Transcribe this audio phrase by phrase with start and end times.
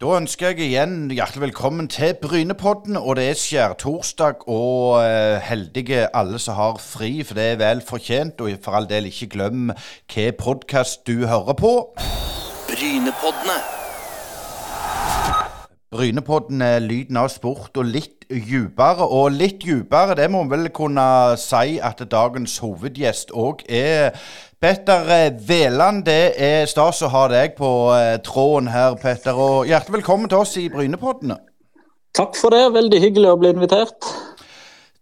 [0.00, 2.96] Da ønsker jeg igjen hjertelig velkommen til Brynepodden.
[2.96, 7.82] Og det er skjærtorsdag, og uh, heldige alle som har fri, for det er vel
[7.84, 8.40] fortjent.
[8.40, 9.74] Og for all del, ikke glem
[10.14, 11.74] hva podkast du hører på.
[12.70, 13.79] Brynepoddene.
[15.90, 19.08] Brynepodden er lyden av sport og litt djupere.
[19.10, 21.06] Og litt djupere, det må vi vel kunne
[21.42, 24.14] si at dagens hovedgjest òg er.
[24.62, 29.34] Petter eh, Veland, det er stas å ha deg på eh, tråden her, Petter.
[29.34, 31.40] Og hjertelig velkommen til oss i Brynepoddene.
[32.14, 32.68] Takk for det.
[32.76, 34.12] Veldig hyggelig å bli invitert.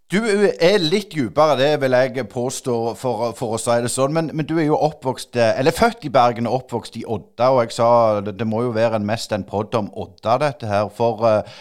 [0.08, 4.14] Du er litt dypere, det vil jeg påstå, for, for å si det sånn.
[4.16, 7.50] Men, men, du er jo oppvokst, eh, eller født i Bergen og oppvokst i Odda.
[7.52, 7.88] Og jeg sa
[8.24, 10.88] det, må jo være en mest en podd om Odda, dette her.
[10.96, 11.58] For uh,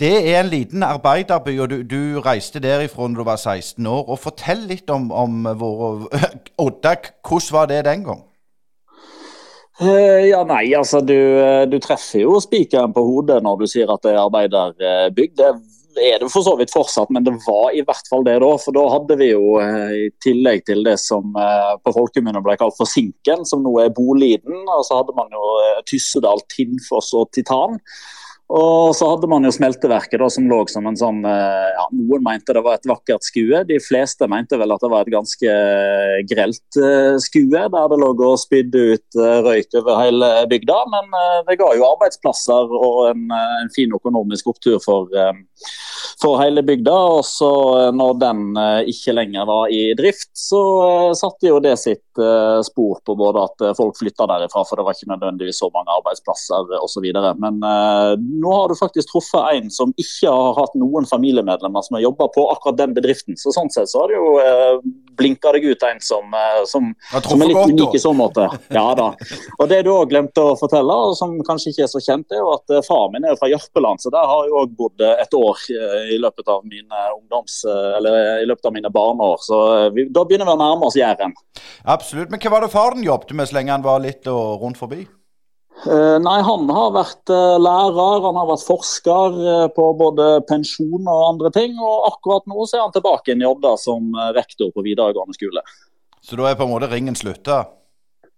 [0.00, 4.08] det er en liten arbeiderby, og du, du reiste derifra når du var 16 år.
[4.08, 6.08] og Fortell litt om, om vår
[6.64, 6.96] Odda.
[7.20, 8.24] Hvordan var det den gang?
[9.82, 13.90] Uh, ja, nei, altså du, eh, du treffer jo spikeren på hodet når du sier
[13.92, 15.36] at det er arbeiderbygd.
[15.36, 15.62] Det er
[15.94, 18.50] det for så vidt fortsatt, men det var i hvert fall det da.
[18.60, 22.56] For da hadde vi jo, uh, i tillegg til det som uh, på folkemunne ble
[22.60, 25.44] kalt for Sinken, som nå er Boliden, og så hadde man jo
[25.90, 27.80] Tyssedal, Tinnfoss og Titan.
[28.52, 32.24] Og så hadde man jo smelteverket da, som lå som en sånn eh, ja, Noen
[32.26, 33.62] mente det var et vakkert skue.
[33.64, 37.98] De fleste mente vel at det var et ganske eh, grelt uh, skue, der det
[38.02, 40.76] lå og spydde ut røyk over hele bygda.
[40.92, 41.08] Men
[41.48, 45.08] det ga jo arbeidsplasser og en, en fin økonomisk opptur for,
[46.20, 46.98] for hele bygda.
[47.16, 47.50] Og så
[47.96, 48.44] når den
[48.92, 50.62] ikke lenger var i drift, så
[51.16, 52.03] satte jo det sitt
[52.66, 56.74] spor på både at folk flytta derifra, for det var ikke nødvendigvis så mange arbeidsplasser
[56.78, 57.06] osv.
[57.42, 62.04] Men nå har du faktisk truffet en som ikke har hatt noen familiemedlemmer som har
[62.04, 63.36] jobba på akkurat den bedriften.
[63.38, 64.78] Så sånn sett så har det jo eh,
[65.18, 68.46] blinka deg ut en som, eh, som, som er litt unik i så måte.
[68.74, 69.10] Ja da.
[69.58, 72.42] Og det du òg glemte å fortelle, og som kanskje ikke er så kjent, er
[72.42, 75.16] jo at eh, far min er fra Jørpeland, så der har jeg òg bodd eh,
[75.24, 77.62] et år eh, i løpet av mine ungdoms...
[77.64, 79.38] Eller i løpet av mine barneår.
[79.44, 79.58] Så
[79.94, 81.32] vi, da begynner vi å nærme oss Jæren.
[81.84, 82.03] Absolutt.
[82.12, 85.06] Men hva var det faren jobbet med så lenge han var litt rundt forbi?
[85.84, 91.02] Uh, nei, han har vært uh, lærer, han har vært forsker uh, på både pensjon
[91.02, 91.74] og andre ting.
[91.76, 95.64] Og akkurat nå så er han tilbake i Odda som rektor på videregående skole.
[96.24, 97.66] Så da er på en måte ringen slutta?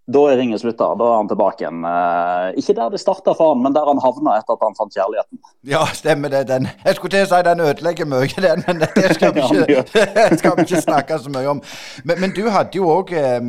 [0.07, 0.93] Da er ringen slutta.
[0.95, 1.81] Da er han tilbake igjen.
[1.83, 4.95] Eh, ikke der det starta for han, men der han havna etter at han fant
[4.95, 5.39] kjærligheten.
[5.67, 6.45] Ja, stemmer det.
[6.47, 6.69] Den.
[6.85, 9.83] Jeg skulle til å si den ødelegger mye, den, men det skal vi ikke,
[10.39, 11.59] skal vi ikke snakke så mye om.
[12.07, 13.41] Men, men du hadde jo òg eh,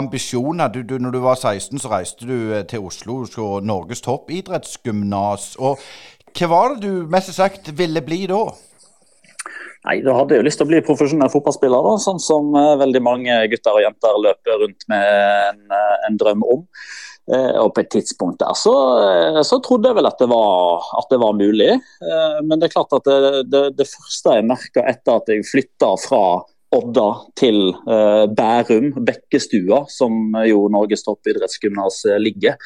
[0.00, 0.74] ambisjoner.
[0.74, 5.52] Du, du, når du var 16, så reiste du eh, til Oslo og Norges toppidrettsgymnas.
[5.62, 5.78] Og
[6.34, 8.42] hva var det du mest sagt ville bli da?
[9.82, 12.74] Nei, Da hadde jeg jo lyst til å bli profesjonell fotballspiller, da, sånn som uh,
[12.80, 15.08] veldig mange gutter og jenter løper rundt med
[15.48, 16.62] en, uh, en drøm om.
[17.30, 18.74] Uh, og På et tidspunkt der så,
[19.46, 21.76] så trodde jeg vel at det var, at det var mulig.
[22.42, 25.92] men det er klart at det, det, det første jeg merka etter at jeg flytta
[26.02, 26.24] fra
[26.72, 27.06] Odda
[27.38, 27.70] til
[28.32, 32.58] Bærum, Bekkestua, som jo Norges toppidrettsgymnas ligger,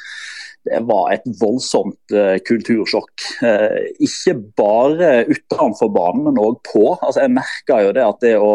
[0.66, 3.28] det var et voldsomt uh, kultursjokk.
[3.42, 6.88] Uh, ikke bare utenfor banen, men òg på.
[6.96, 8.52] Altså, jeg merka jo det at det å,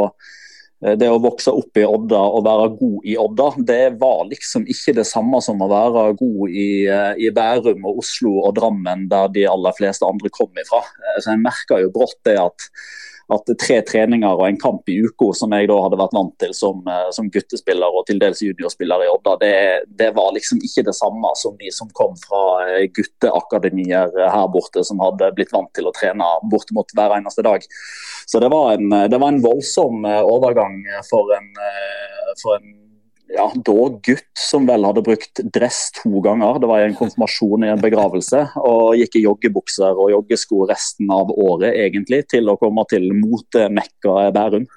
[0.84, 4.68] eh, det å vokse opp i Odda og være god i Odda, det var liksom
[4.70, 6.70] ikke det samme som å være god i,
[7.22, 10.84] i Bærum og Oslo og Drammen, der de aller fleste andre kom ifra.
[11.20, 12.72] Så jeg merka jo brått det at
[13.32, 16.54] at tre treninger og en kamp i uka, som jeg da hadde vært vant til
[16.58, 19.54] som, eh, som guttespiller og til dels juniorspiller i Odda, det,
[20.02, 24.84] det, var liksom ikke det samme som de som kom fra eh, gutteakademier her borte,
[24.88, 27.64] som hadde blitt vant til å trene bortimot hver eneste dag.
[28.28, 31.50] Så det var en, det var en voldsom eh, overgang for en,
[32.42, 32.81] for en
[33.36, 36.60] ja, da gutt som vel hadde brukt dress to ganger.
[36.60, 38.44] Det var i en konfirmasjon i en begravelse.
[38.60, 44.30] Og gikk i joggebukser og joggesko resten av året, egentlig, til å komme til motemekka
[44.36, 44.68] Bærum.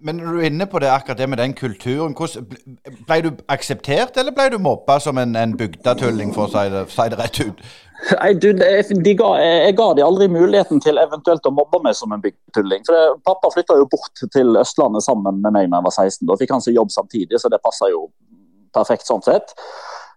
[0.00, 2.14] Men når du er inne på det akkurat det med den kulturen,
[3.04, 6.86] ble du akseptert, eller ble du mobba som en, en bygdatulling, for å si det,
[6.94, 7.60] si det rett ut?
[8.08, 12.12] Nei, du, de ga, Jeg ga de aldri muligheten til eventuelt å mobbe meg som
[12.14, 12.86] en bygdetulling.
[13.26, 16.26] Pappa flytta jo bort til Østlandet sammen med meg da jeg var 16.
[16.30, 18.08] Da fikk han seg jobb samtidig, så det passa jo
[18.74, 19.54] perfekt sånn sett.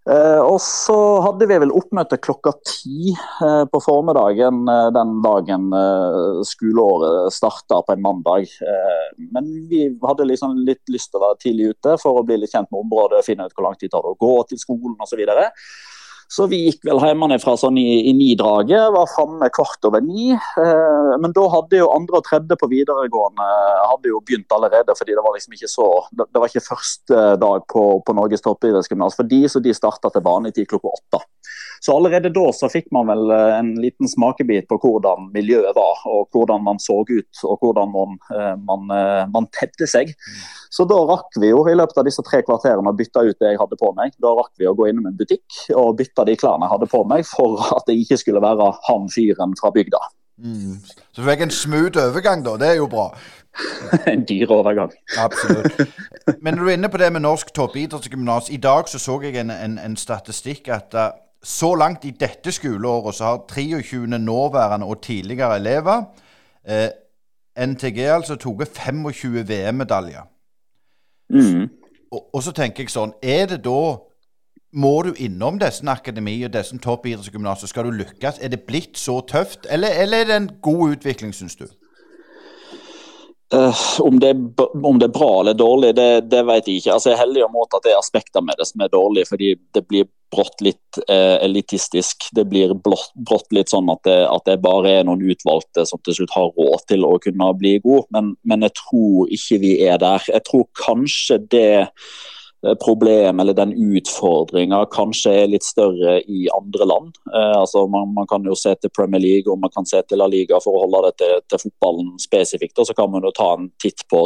[0.03, 5.69] Eh, og så hadde vi vel oppmøte klokka ti eh, på formiddagen eh, den dagen
[6.43, 8.51] skoleåret starta på en mandag.
[9.31, 12.51] Men vi hadde liksom litt lyst til å være tidlig ute for å bli litt
[12.51, 15.23] kjent med området, finne ut hvor lang tid det tar å gå til skolen osv.
[16.33, 20.31] Så, vi gikk vel hjemmefra sånn i, i ni-draget, var framme kvart over ni.
[20.33, 23.49] Eh, men da hadde jo andre og tredje på videregående
[23.91, 27.21] hadde jo begynt allerede, fordi det var liksom ikke så Det, det var ikke første
[27.41, 31.21] dag på, på Norges toppidrettsgymnas for de, så de starta til vanlig tid klokka åtte.
[31.83, 36.01] Så allerede da så fikk man vel eh, en liten smakebit på hvordan miljøet var,
[36.09, 38.89] og hvordan man så ut, og hvordan man, eh, man,
[39.35, 40.15] man tedde seg.
[40.73, 43.51] Så da rakk vi jo i løpet av disse tre kvarterene å bytte ut det
[43.51, 44.15] jeg hadde på meg.
[44.23, 47.03] Da rakk vi å gå innom en butikk og bytte de klærne jeg hadde på
[47.09, 50.01] meg, for at jeg ikke skulle være han fyren fra bygda.
[50.43, 50.77] Mm.
[50.85, 52.57] Så du fikk en smooth overgang, da.
[52.57, 53.09] Det er jo bra.
[54.13, 54.91] en dyr overgang.
[55.17, 55.81] Absolutt.
[56.41, 59.37] Men når du er inne på det med norsk toppidrettsgymnas, i dag så så jeg
[59.39, 64.85] en, en, en statistikk at uh, så langt i dette skoleåret så har 23 nåværende
[64.85, 66.03] og tidligere elever
[66.67, 66.89] eh,
[67.67, 70.23] NTG altså tatt 25 VM-medaljer.
[71.29, 71.69] Mm.
[72.11, 73.97] Og, og, så tenker jeg sånn Er det da
[74.73, 78.41] Må du innom disse og disse toppidrettsgymnasene skal du lykkes?
[78.41, 81.67] Er det blitt så tøft, eller, eller er det en god utvikling, syns du?
[83.53, 84.31] Uh, om, det,
[84.83, 86.95] om, det, er bra eller dårlig, det, det vet jeg ikke.
[86.95, 89.51] Altså, jeg er heldig om at det er aspekter med det som er dårlig, fordi
[89.77, 92.31] det blir brått litt uh, elitistisk.
[92.33, 96.17] Det blir brått litt sånn at det, at det, bare er noen utvalgte som til
[96.17, 100.01] slutt har råd til å kunne bli god, men, men jeg tror ikke vi er
[100.01, 100.25] der.
[100.33, 101.67] Jeg tror kanskje det
[102.67, 107.17] Eh, problem eller den utfordringa kanskje er litt større i andre land.
[107.27, 110.21] Eh, altså man, man, kan jo se til Premier League og man kan se til
[110.23, 112.79] La Liga for å holde det til, til fotballen spesifikt.
[112.79, 114.23] Og så kan man jo ta en titt på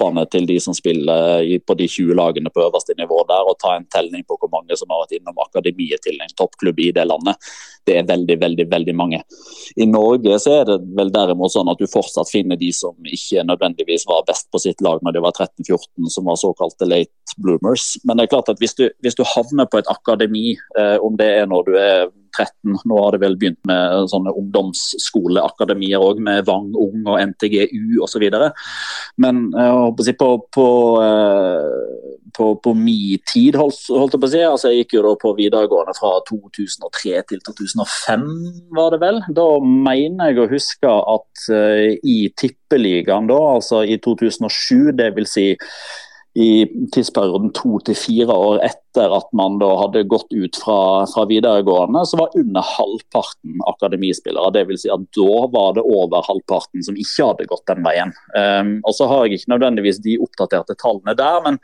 [0.00, 3.76] troppene til de som spiller på de 20 lagene på øverste nivå der, og ta
[3.76, 7.04] en telling på hvor mange som har vært innom akademiet til en toppklubb i det
[7.06, 7.36] landet.
[7.86, 9.22] Det er veldig, veldig, veldig mange.
[9.76, 13.44] I Norge så er det vel derimot sånn at du fortsatt finner de som ikke
[13.44, 17.94] nødvendigvis var best på sitt lag når de var 13-14, som var såkalte late bloomers.
[18.04, 21.16] Men det er klart at hvis du, hvis du havner på et akademi, eh, om
[21.20, 26.22] det er når du er 13, nå har det vel begynt med sånne ungdomsskoleakademier òg,
[26.24, 28.26] med Vang Ung og NTGU osv.
[29.20, 30.66] Men eh, jeg på, på,
[31.04, 35.14] eh, på, på min tid, holdt, jeg på å si, altså jeg gikk jo da
[35.20, 38.28] på videregående fra 2003 til 2005,
[38.76, 39.22] var det vel.
[39.36, 45.28] Da mener jeg å huske at uh, i tippeligaen da, altså i 2007, det vil
[45.28, 45.48] si
[46.40, 51.26] i tidsperioden to til fire år etter at man da hadde gått ut fra, fra
[51.30, 54.64] videregående, så var under halvparten akademispillere.
[54.68, 58.14] vil Si at da var det over halvparten som ikke hadde gått den veien.
[58.34, 61.60] Um, og så har jeg ikke nødvendigvis de oppdaterte tallene der, men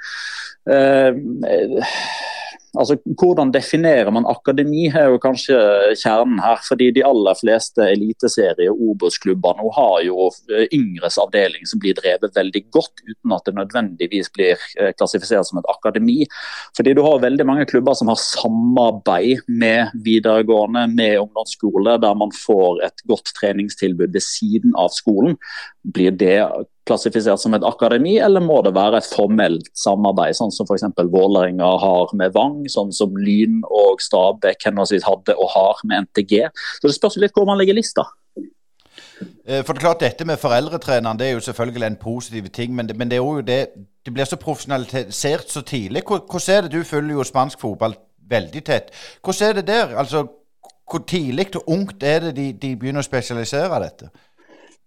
[0.70, 1.86] uh,
[2.78, 5.56] Altså, Hvordan definerer man akademi, er jo kanskje
[5.96, 6.60] kjernen her.
[6.68, 11.96] fordi De aller fleste eliteserie- og Obos-klubber nå har jo eh, yngres avdeling som blir
[11.98, 16.26] drevet veldig godt, uten at det nødvendigvis blir eh, klassifisert som et akademi.
[16.76, 22.32] Fordi Du har veldig mange klubber som har samarbeid med videregående, med ungdomsskole, der man
[22.32, 25.36] får et godt treningstilbud ved siden av skolen.
[25.84, 26.40] Blir det
[26.86, 30.86] klassifisert som et akademi, eller må det være et formelt samarbeid, sånn som f.eks.
[31.12, 36.46] Vålerenga har med Vang, sånn som Lyn og Stabæk henholdsvis hadde og har med NTG.
[36.80, 38.06] Så Det spørs litt hvor man legger lista.
[39.46, 42.74] Eh, for det er klart Dette med foreldretreneren det er jo selvfølgelig en positiv ting,
[42.74, 43.60] men det, men det er jo det
[44.06, 46.02] det blir så profesjonalisert så tidlig.
[46.06, 47.96] Hvordan er det Du følger jo spansk fotball
[48.30, 48.90] veldig tett.
[49.24, 49.96] Hvordan er det der?
[49.98, 50.26] Altså,
[50.90, 54.06] Hvor tidlig og ungt er det de, de begynner å spesialisere dette?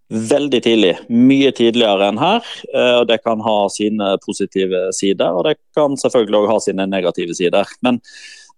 [0.10, 0.96] Veldig tidlig.
[1.14, 2.46] Mye tidligere enn her.
[2.74, 6.88] Eh, og Det kan ha sine positive sider, og det kan selvfølgelig også ha sine
[6.90, 7.66] negative sider.
[7.86, 8.02] Men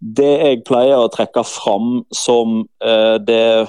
[0.02, 3.68] det jeg pleier å trekke fram som eh, det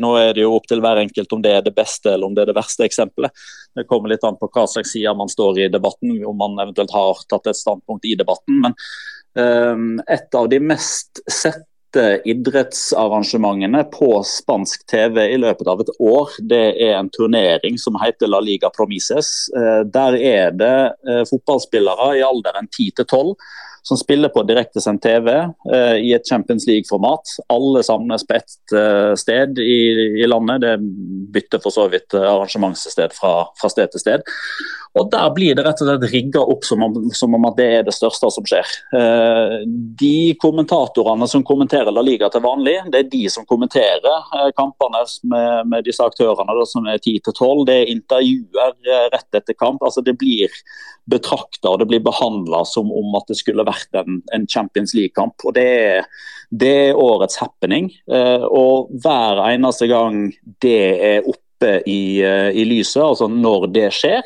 [0.00, 2.36] Nå er det jo opp til hver enkelt om det er det beste eller om
[2.36, 3.34] det er det verste eksempelet.
[3.76, 6.94] Det kommer litt an på hva slags side man står i debatten, om man eventuelt
[6.94, 8.62] har tatt et standpunkt i debatten.
[8.62, 8.76] Men
[9.34, 11.66] um, et av de mest sett
[12.24, 18.30] idrettsarrangementene på spansk TV i løpet av et år, det er en turnering som heter
[18.30, 19.50] La Liga Promises.
[19.56, 20.76] Eh, der er det
[21.08, 23.36] eh, fotballspillere i alderen 10 til 12
[23.84, 27.36] som spiller på direktesendt TV eh, i et Champions League-format.
[27.52, 28.54] Alle samles på ett
[29.20, 29.80] sted i,
[30.22, 30.64] i, landet.
[30.64, 30.78] Det
[31.34, 34.32] bytter for så vidt arrangementssted fra, fra sted til sted.
[34.94, 37.66] Og Der blir det rett og slett rigga opp som om, som om, at det
[37.78, 38.74] er det største som skjer.
[38.94, 39.54] Eh,
[39.98, 44.06] de kommentatorene som kommenterer La Liga til vanlig, det er de som kommenterer
[44.38, 47.64] eh, kampene med, med disse aktørene da, som er 10-12.
[47.66, 49.82] Det er intervjuer eh, rett etter kamp.
[49.82, 50.54] altså Det blir
[51.10, 55.34] betrakta og det behandla som om at det skulle vært en, en Champions League-kamp.
[55.44, 56.08] og det er,
[56.50, 57.90] det er årets happening.
[58.06, 60.28] Og hver eneste gang
[60.62, 64.22] det er oppe i, i lyset, altså når det skjer,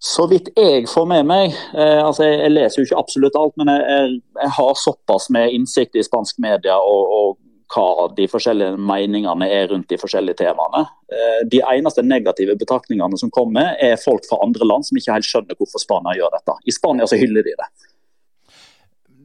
[0.00, 3.52] Så vidt jeg får med meg, eh, altså jeg, jeg, leser jo ikke absolutt alt,
[3.60, 7.38] men jeg, jeg har såpass med innsikt i spansk media og, og,
[7.70, 10.80] hva de forskjellige meningene er rundt de forskjellige temaene.
[11.12, 15.28] Eh, de eneste negative betraktningene som kommer, er folk fra andre land som ikke helt
[15.28, 16.56] skjønner hvorfor Spania gjør dette.
[16.66, 17.68] I Spania så hyller de det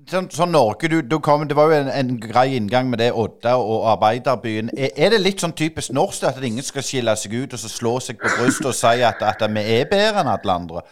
[0.10, 3.12] sånn, sånn Norge, du, du kom, Det var jo en, en, grei inngang med det
[3.14, 4.74] Odda og arbeiderbyen.
[4.76, 7.72] Er, er, det litt sånn typisk norsk at ingen skal skille seg ut og så
[7.72, 10.86] slå seg på brystet og si at, at vi er bedre enn alle andre?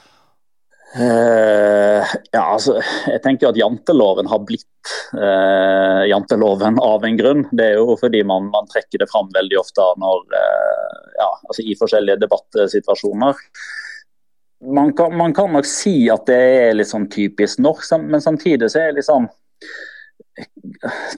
[0.93, 2.75] Uh, ja, altså,
[3.09, 7.47] jeg tenker at janteloven har blitt uh, janteloven av en grunn.
[7.49, 11.65] Det er jo fordi man, man trekker det fram veldig ofte når, uh, ja, altså
[11.65, 13.41] i forskjellige debattsituasjoner
[14.65, 18.71] man kan, man kan, nok si at det er litt sånn typisk norsk, men samtidig
[18.71, 19.27] så er det litt sånn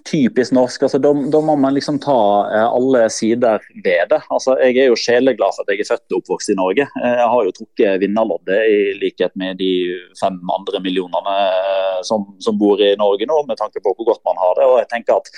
[0.04, 0.84] typisk norsk.
[0.84, 2.18] altså da må man liksom ta
[2.52, 4.20] eh, alle sider ved det.
[4.30, 6.88] altså Jeg er jo sjeleglad for at jeg er født og oppvokst i Norge.
[7.02, 9.72] Eh, jeg har jo trukket vinnerloddet i likhet med de
[10.20, 14.24] fem andre millionene eh, som, som bor i Norge nå, med tanke på hvor godt
[14.28, 14.68] man har det.
[14.68, 15.32] og jeg tenker at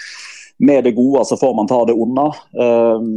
[0.60, 2.26] med det gode så får man ta det unna.
[2.62, 3.10] Ehm,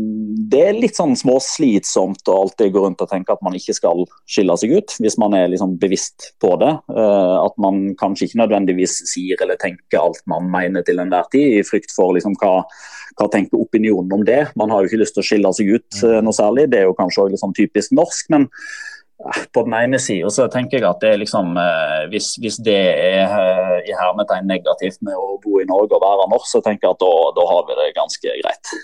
[0.52, 4.04] det er litt sånn småslitsomt å alltid gå rundt og tenke at man ikke skal
[4.28, 6.73] skille seg ut, hvis man er liksom bevisst på det.
[6.92, 11.61] Eh, at man kanskje ikke nødvendigvis sier eller tenker alt man mener til enhver tid,
[11.61, 12.61] i frykt for liksom hva,
[13.16, 14.42] hva tenker opinionen om det.
[14.61, 16.90] Man har jo ikke lyst til å skille seg ut eh, noe særlig, det er
[16.90, 18.28] jo kanskje også litt sånn typisk norsk.
[18.37, 18.50] men
[19.52, 23.28] på den ene sida så tenker jeg at det liksom, eh, hvis, hvis, det er
[23.28, 26.96] eh, i hermetegn negativt med å bo i Norge og være norsk, så tenker jeg
[26.96, 28.74] at da, da har vi det ganske greit.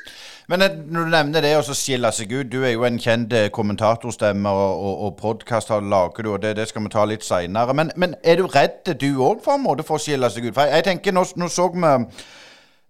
[0.52, 3.48] Men når du nevner det å skille seg ut, du er jo en kjent eh,
[3.54, 7.74] kommentatorstemme, og, og, og podkast lager du, og det, det, skal vi ta litt seinere.
[7.74, 10.54] Men, men, er du redd du òg for for å skille seg ut?
[10.54, 11.96] For jeg, jeg tenker, nå, nå så vi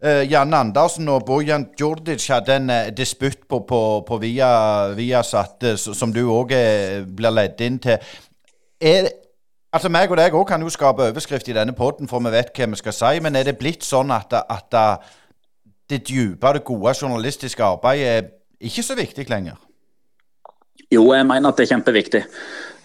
[0.04, 4.48] Janne Andersen og Bojan Djordjic hadde en uh, disputt på, på, på via,
[4.92, 6.52] Viasat, uh, som du òg
[7.16, 7.96] blir ledd inn til.
[8.76, 9.08] Er,
[9.72, 12.52] altså meg og deg òg kan jo skape overskrift i denne poden, for vi vet
[12.52, 13.14] hva vi skal si.
[13.24, 14.76] Men er det blitt sånn at, at
[15.88, 18.28] det dype, det gode journalistiske arbeidet er
[18.60, 19.56] ikke så viktig lenger?
[20.92, 22.22] Jo, jeg mener at det er kjempeviktig.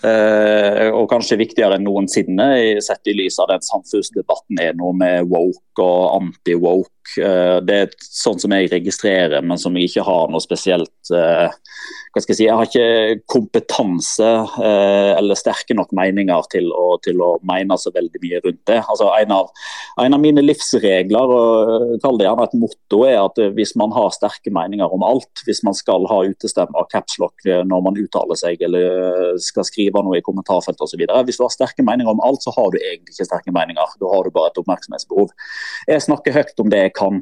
[0.01, 2.48] Uh, og kanskje viktigere enn noensinne,
[2.81, 6.89] sett i lys av den samfunnsdebatten er noe med woke og anti-woke.
[7.22, 11.53] Uh, det er sånn som jeg registrerer, men som jeg ikke har noe spesielt uh,
[12.12, 14.27] hva skal jeg si, jeg har ikke kompetanse
[14.60, 18.80] eh, eller sterke nok meninger til å, til å, mene så veldig mye rundt det.
[18.82, 19.50] Altså, en, av,
[20.03, 24.12] en av mine livsregler, og kall det gjerne et motto, er at hvis man har
[24.15, 28.62] sterke meninger om alt, hvis man skal ha utestemme av capslock når man uttaler seg
[28.68, 31.06] eller skal skrive noe i kommentarfeltet osv.
[31.27, 34.00] Hvis du har sterke meninger om alt, så har du egentlig ikke sterke meninger.
[34.01, 35.32] Da har du bare et oppmerksomhetsbehov.
[35.88, 37.22] Jeg snakker høyt om det jeg kan.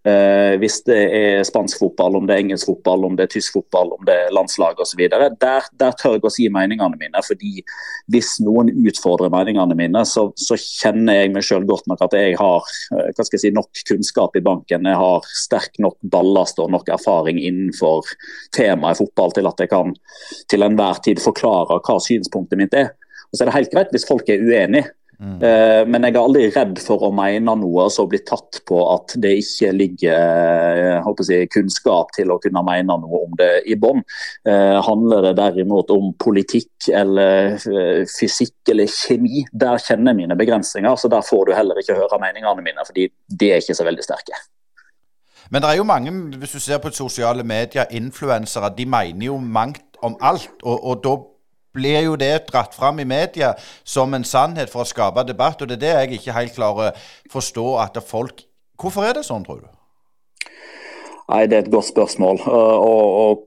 [0.00, 3.58] Uh, hvis det er spansk fotball, om det er engelsk fotball, om det er tysk
[3.58, 5.02] fotball, om det er landslag osv.
[5.12, 7.20] Der, der tør jeg å si meningene mine.
[7.26, 7.60] fordi
[8.08, 12.38] Hvis noen utfordrer meningene mine, så, så kjenner jeg meg selv godt nok at jeg
[12.40, 14.88] har uh, hva skal jeg si, nok kunnskap i banken.
[14.88, 18.08] Jeg har sterk nok ballast og nok erfaring innenfor
[18.56, 19.92] temaet fotball til at jeg kan
[20.48, 22.94] til enhver tid forklare hva synspunktet mitt er.
[23.30, 24.94] Og så er det helt greit hvis folk er uenige.
[25.20, 25.36] Mm.
[25.36, 28.78] Uh, men jeg er aldri redd for å mene noe og så bli tatt på
[28.88, 33.76] at det ikke ligger uh, si, kunnskap til å kunne mene noe om det i
[33.80, 34.00] bånn.
[34.48, 37.58] Uh, handler det derimot om politikk eller
[38.08, 40.96] fysikk eller kjemi, der kjenner jeg mine begrensninger.
[40.96, 44.06] Så der får du heller ikke høre meningene mine, fordi de er ikke så veldig
[44.06, 44.40] sterke.
[45.50, 49.36] Men det er jo mange, hvis du ser på sosiale medier, influensere, de mener jo
[49.36, 50.48] mangt om alt.
[50.62, 51.16] og, og da
[51.74, 55.62] blir jo det dratt fram i media som en sannhet for å skape debatt.
[55.62, 58.46] Og det er det jeg ikke helt klarer å forstå at folk
[58.80, 59.68] Hvorfor er det sånn, tror du?
[61.28, 62.38] Nei, Det er et godt spørsmål.
[62.48, 63.42] Og, og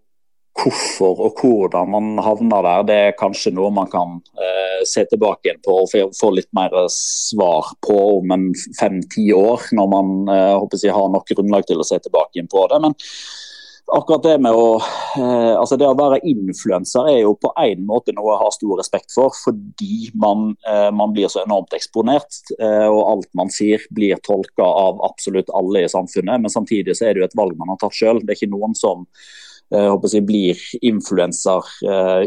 [0.62, 5.48] hvorfor og hvordan man havner der, det er kanskje noe man kan eh, se tilbake
[5.48, 10.54] igjen på og få litt mer svar på om en fem-ti år, når man eh,
[10.54, 12.80] håper jeg, har nok grunnlag til å se tilbake igjen på det.
[12.86, 12.96] Men
[13.92, 18.16] akkurat det med å eh, altså det å være influenser er jo på en måte
[18.16, 22.42] noe jeg har stor respekt for, fordi man, eh, man blir så enormt eksponert.
[22.58, 26.46] Eh, og alt man sier blir tolka av absolutt alle i samfunnet.
[26.46, 28.22] Men samtidig så er det jo et valg man har tatt sjøl.
[28.24, 29.08] Det er ikke noen som
[29.74, 31.66] jeg, blir influenser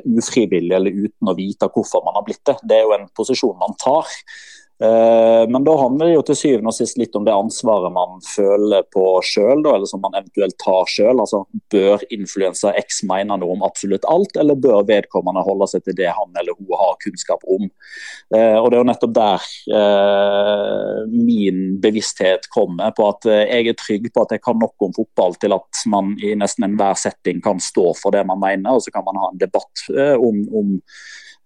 [0.02, 2.56] ufrivillig eller uten å vite hvorfor man har blitt det.
[2.66, 4.08] Det er jo en posisjon man tar.
[4.82, 8.18] Eh, men da handler det jo til syvende og sist litt om det ansvaret man
[8.28, 11.22] føler på sjøl, eller som man eventuelt tar sjøl.
[11.22, 15.96] Altså, bør influenser X mene noe om absolutt alt, eller bør vedkommende holde seg til
[15.96, 17.68] det han eller hun har kunnskap om?
[18.36, 19.48] Eh, og Det er jo nettopp der
[19.80, 24.92] eh, min bevissthet kommer, på at jeg er trygg på at jeg kan nok om
[24.96, 28.84] fotball til at man i nesten enhver setting kan stå for det man mener, og
[28.84, 29.86] så kan man ha en debatt
[30.20, 30.76] om, om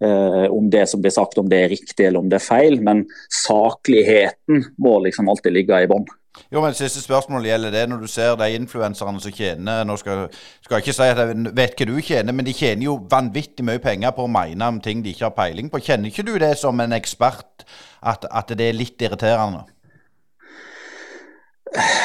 [0.04, 2.80] eh, om det som blir sagt, om det er riktig eller om det er feil.
[2.84, 3.04] Men
[3.42, 6.08] sakligheten må liksom alltid ligge i bånn.
[6.50, 10.28] Jo, men Siste spørsmål gjelder det når du ser de influenserne som tjener Nå skal,
[10.62, 13.66] skal jeg ikke si at jeg vet hva du tjener, men de tjener jo vanvittig
[13.66, 15.82] mye penger på å mene om ting de ikke har peiling på.
[15.84, 17.66] Kjenner ikke du det som en ekspert,
[18.00, 19.66] at, at det er litt irriterende?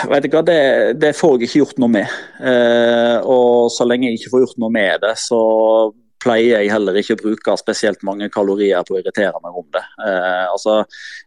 [0.10, 0.60] Vet du hva, det,
[1.02, 2.18] det, får jeg ikke gjort noe med.
[2.38, 5.40] Eh, og så lenge jeg ikke får gjort noe med det, så
[6.26, 9.84] pleier jeg heller ikke å bruke spesielt mange kalorier på å irritere meg om det.
[10.06, 10.82] Eh, altså,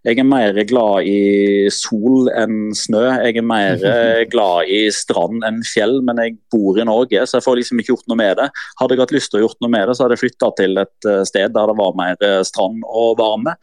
[0.06, 3.04] jeg er mer glad i sol enn snø.
[3.24, 7.38] Jeg er mer eh, glad i strand enn fjell, men jeg bor i Norge, så
[7.38, 8.48] jeg får liksom ikke gjort noe med det.
[8.80, 10.82] Hadde jeg hatt lyst til å gjort noe med det, så hadde jeg flytta til
[10.82, 13.54] et uh, sted der det var mer uh, strand og varme.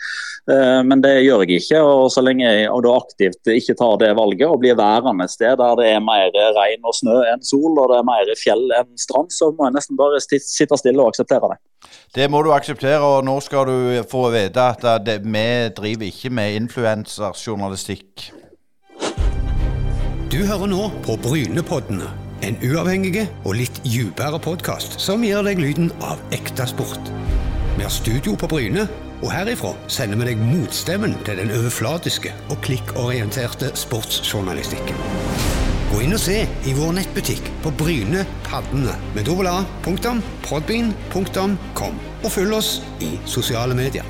[0.52, 3.96] Eh, men det gjør jeg ikke, og så lenge jeg og da aktivt ikke tar
[4.02, 7.42] det valget og blir værende et sted der det er mer regn og snø enn
[7.46, 11.02] sol, og det er mer fjell enn strand, så må jeg nesten bare sitte stille
[11.02, 11.62] og akseptere akseptere det.
[12.16, 16.30] Det må du akseptere, og nå skal du få vite at det, vi driver ikke
[16.30, 18.32] med influenserjournalistikk.
[20.32, 22.10] Du hører nå på Brynepoddene,
[22.44, 27.12] en uavhengig og litt dypere podkast som gir deg lyden av ekte sport.
[27.76, 28.88] Vi har studio på Bryne,
[29.24, 35.00] og herifra sender vi deg motstemmen til den overflatiske og klikkorienterte sportsjournalistikken.
[35.96, 42.56] Gå inn og se i vår nettbutikk på Bryne Paddene med dobbel a.podbean.com, og følg
[42.58, 44.04] oss i sosiale medier.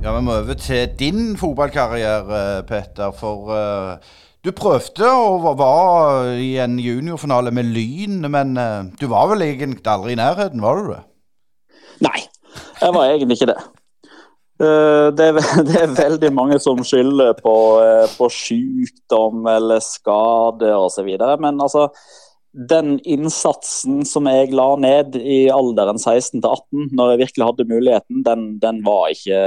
[0.00, 3.12] Ja, Vi må over til din fotballkarriere, Petter.
[3.12, 4.00] For uh,
[4.40, 9.84] du prøvde og var i en juniorfinale med Lyn, men uh, du var vel egentlig
[9.84, 11.04] aldri i nærheten, var du det?
[12.08, 12.16] Nei,
[12.80, 13.60] jeg var egentlig ikke det.
[14.60, 15.38] Eh, det er,
[15.68, 21.08] det er, veldig mange som skylder på, eh, på sykdom eller skade osv.
[21.40, 21.88] Men altså,
[22.52, 28.22] den innsatsen som jeg la ned i alderen 16 18, når jeg virkelig hadde muligheten,
[28.26, 29.40] den, den var ikke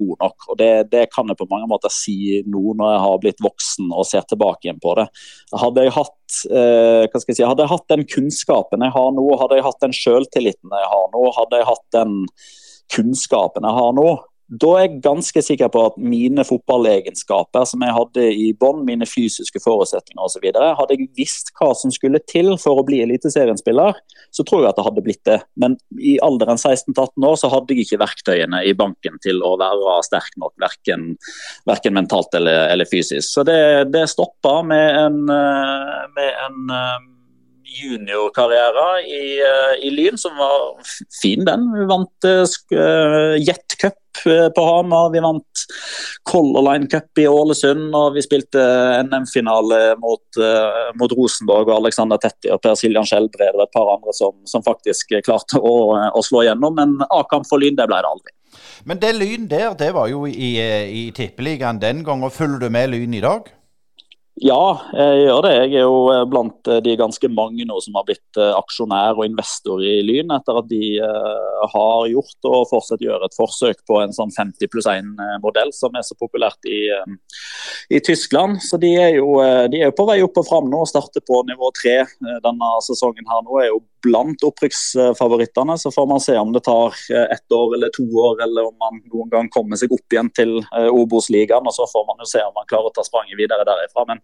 [0.00, 0.46] god nok.
[0.48, 3.92] Og det, det, kan jeg på mange måter si nå når jeg har blitt voksen
[3.92, 5.06] og ser tilbake igjen på det.
[5.52, 9.68] Hadde jeg hatt, eh, si, hadde jeg hatt den kunnskapen jeg har nå, hadde jeg
[9.68, 12.16] hatt den selvtilliten jeg har nå, hadde jeg hatt den
[12.96, 14.08] kunnskapen jeg har nå,
[14.46, 19.08] da er jeg ganske sikker på at mine fotballegenskaper som jeg hadde i bånn, mine
[19.08, 23.98] fysiske forutsetninger osv., hadde jeg visst hva som skulle til for å bli eliteserienspiller,
[24.30, 25.40] så tror jeg at det hadde blitt det.
[25.58, 29.98] Men i alderen 16-18 år så hadde jeg ikke verktøyene i banken til å være
[30.06, 31.08] sterk nok, verken,
[31.66, 33.26] verken mentalt eller, eller, fysisk.
[33.26, 33.58] Så det,
[33.90, 37.12] det stoppa med en, eh, med en eh,
[37.82, 40.76] juniorkarriere i, eh, i, Lyn, som var
[41.22, 41.66] fin, den.
[41.74, 45.64] Vi vant uh, Jet Cup på Hamar, vi vant
[46.30, 48.62] Color Line Cup i Ålesund, og vi spilte
[49.06, 53.92] NM-finale mot, uh, mot, Rosenborg og Alexander Tetti og Per Siljan Skjelbred og et par
[53.94, 55.76] andre som, som faktisk klarte å,
[56.10, 56.78] å slå gjennom.
[56.78, 58.34] Men A-kamp for Lyn, det ble det aldri.
[58.86, 62.24] Men det Lyn der, det var jo i, i Tippeligaen den gang.
[62.24, 63.50] og Følger du med Lyn i dag?
[64.36, 65.50] Ja, jeg gjør det.
[65.56, 69.16] Jeg er jo eh, blant eh, de ganske mange nå som har blitt eh, aksjonær
[69.16, 70.98] og investor i Lyn, etter at de
[71.72, 76.04] har gjort og fortsatt gjør et forsøk på en sånn 50 pluss 1-modell som er
[76.04, 76.82] så populært i,
[77.88, 78.60] i Tyskland.
[78.60, 79.38] Så de er, jo,
[79.72, 82.02] de er, jo, på vei opp og fram nå og starter på nivå tre
[82.44, 83.56] denne sesongen her nå.
[83.62, 85.78] er jo blant opprykksfavorittene.
[85.80, 86.94] Så får man se om det tar
[87.24, 90.60] ett år eller to år, eller om man noen gang kommer seg opp igjen til
[90.92, 91.66] Obos-ligaen.
[91.66, 94.06] Og så får man jo se om man klarer å ta spranget videre derifra.
[94.12, 94.22] Men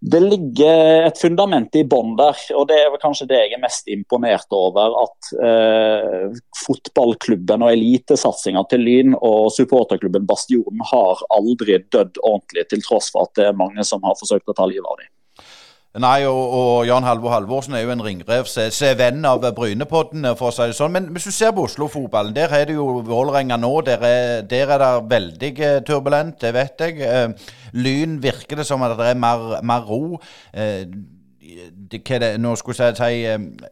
[0.00, 3.62] det ligger et fundament i bånn der, og det er vel kanskje det jeg er
[3.62, 4.92] mest imponert over.
[5.06, 12.84] At eh, fotballklubben og elitesatsinga til Lyn og supporterklubben Bastionen har aldri dødd ordentlig, til
[12.84, 15.12] tross for at det er mange som har forsøkt å ta livet av dem.
[15.96, 20.26] Nei, og, og Jan Halvor Halvorsen er jo en ringrev som er venn av Brynepodden,
[20.36, 20.92] for å si det sånn.
[20.92, 23.70] Men hvis du ser på Oslo-fotballen, der er det jo Vålerenga nå.
[23.86, 27.00] Der er, der er det veldig eh, turbulent, det vet jeg.
[27.00, 30.18] Eh, lyn virker det som at det er mer, mer ro.
[30.52, 30.84] Eh,
[31.40, 33.70] det, det, nå skulle jeg si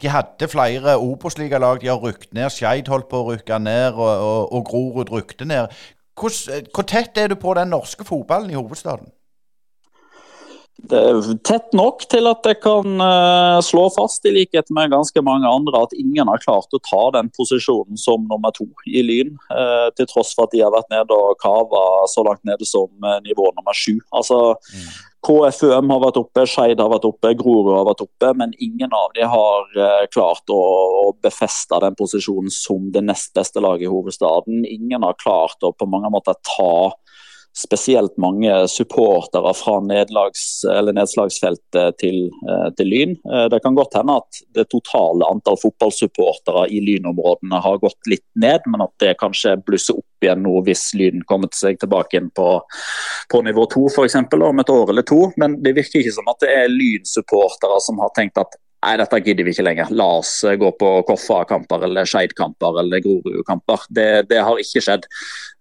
[0.00, 1.82] de hadde flere Obos-ligalag.
[1.82, 2.48] De har rykket ned.
[2.54, 5.76] Skeid holdt på å rykke ned, og, og, og Grorud rykte ned.
[6.16, 6.32] Hvor,
[6.72, 9.12] hvor tett er du på den norske fotballen i hovedstaden?
[10.82, 15.22] Det er tett nok til at jeg kan uh, slå fast, i likhet med ganske
[15.22, 19.36] mange andre, at ingen har klart å ta den posisjonen som nummer to i Lyn.
[19.52, 22.90] Uh, til tross for at de har vært nede og kava så langt nede som
[23.06, 24.00] uh, nivå nummer sju.
[24.18, 24.90] Altså, mm.
[25.24, 29.14] KFUM har vært oppe, Skeid har vært oppe, Grorud har vært oppe, men ingen av
[29.14, 29.70] de har
[30.12, 30.58] klart å,
[31.06, 34.66] å befeste den posisjonen som det nest beste laget i hovedstaden.
[34.68, 36.92] Ingen har klart å på mange måter ta
[37.56, 43.12] spesielt mange supportere fra nedlags, nedslagsfeltet til, eh, til, Lyn.
[43.32, 48.26] Eh, det kan godt hende at det totale antall fotballsupportere i Lynområdene har gått litt
[48.34, 52.18] ned, men at det kanskje blusser opp igjen nå hvis Lyn kommer til seg tilbake
[52.18, 52.48] inn på,
[53.30, 54.18] på nivå to f.eks.
[54.34, 55.30] om et år eller to.
[55.36, 59.20] Men det virker ikke som at det er Lyn-supportere som har tenkt at Nei, dette
[59.24, 59.90] gidder vi ikke lenger.
[59.96, 63.86] La oss eh, gå på Koffa-kamper eller Skeid-kamper eller Grorud-kamper.
[63.88, 65.06] Det, det, har ikke skjedd.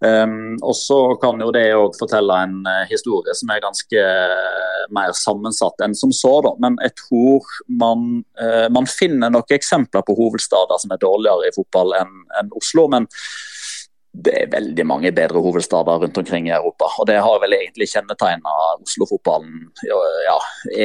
[0.03, 4.83] Um, og så kan jo det òg fortelle en uh, historie som er ganske uh,
[4.91, 6.33] mer sammensatt enn som så.
[6.43, 6.51] Da.
[6.65, 11.55] Men jeg tror man, uh, man finner noen eksempler på hovedstader som er dårligere i
[11.55, 12.89] fotball enn en Oslo.
[12.91, 13.07] men
[14.13, 16.85] det er veldig mange bedre hovedstader rundt omkring i Europa.
[17.01, 18.51] Og det har vel egentlig kjennetegna
[18.83, 20.35] Oslo-fotballen ja,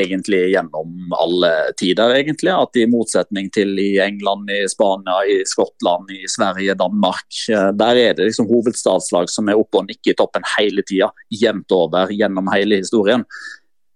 [0.01, 2.55] egentlig gjennom alle tider, egentlig.
[2.55, 8.01] At i motsetning til i England, i Spania, i Skottland, i Sverige, Danmark, eh, der
[8.07, 11.13] er det liksom hovedstadslag som er oppe og nikker i toppen hele tida.
[11.29, 13.29] Jevnt over gjennom hele historien.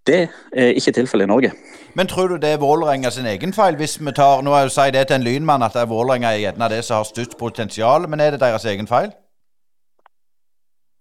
[0.05, 1.51] Det er ikke tilfellet i Norge.
[1.95, 3.79] Men tror du det er Vålerenga sin egen feil?
[3.79, 6.83] Hvis vi tar, nå sier det til en lynmann at det er Vålerenga gjerne det
[6.85, 9.09] som har størst potensial, men er det deres egen feil?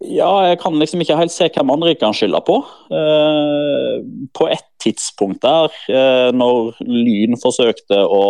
[0.02, 2.58] Ja, jeg kan liksom ikke helt se hvem andre kan skylde på.
[2.90, 3.98] Eh,
[4.34, 8.22] på et tidspunkt der, eh, når Lyn forsøkte å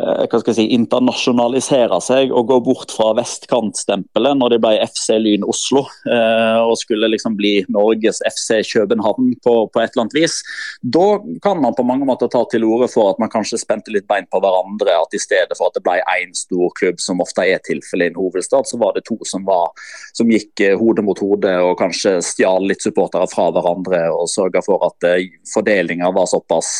[0.00, 5.16] hva skal jeg si, internasjonalisere seg og gå bort fra vestkantstempelet når de ble FC
[5.20, 10.16] Lyn Oslo eh, og skulle liksom bli Norges FC København på, på, et eller annet
[10.16, 10.38] vis.
[10.80, 14.08] Da kan man på mange måter ta til orde for at man kanskje spente litt
[14.10, 14.94] bein på hverandre.
[14.96, 18.14] At i stedet for at det ble én stor klubb, som ofte er tilfellet i
[18.14, 19.74] en hovedstad, så var det to som, var,
[20.16, 24.62] som gikk eh, hode mot hode og kanskje stjal litt supportere fra hverandre og sørga
[24.64, 25.10] for at
[25.52, 26.70] fordelinga var såpass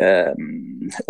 [0.00, 0.32] eh,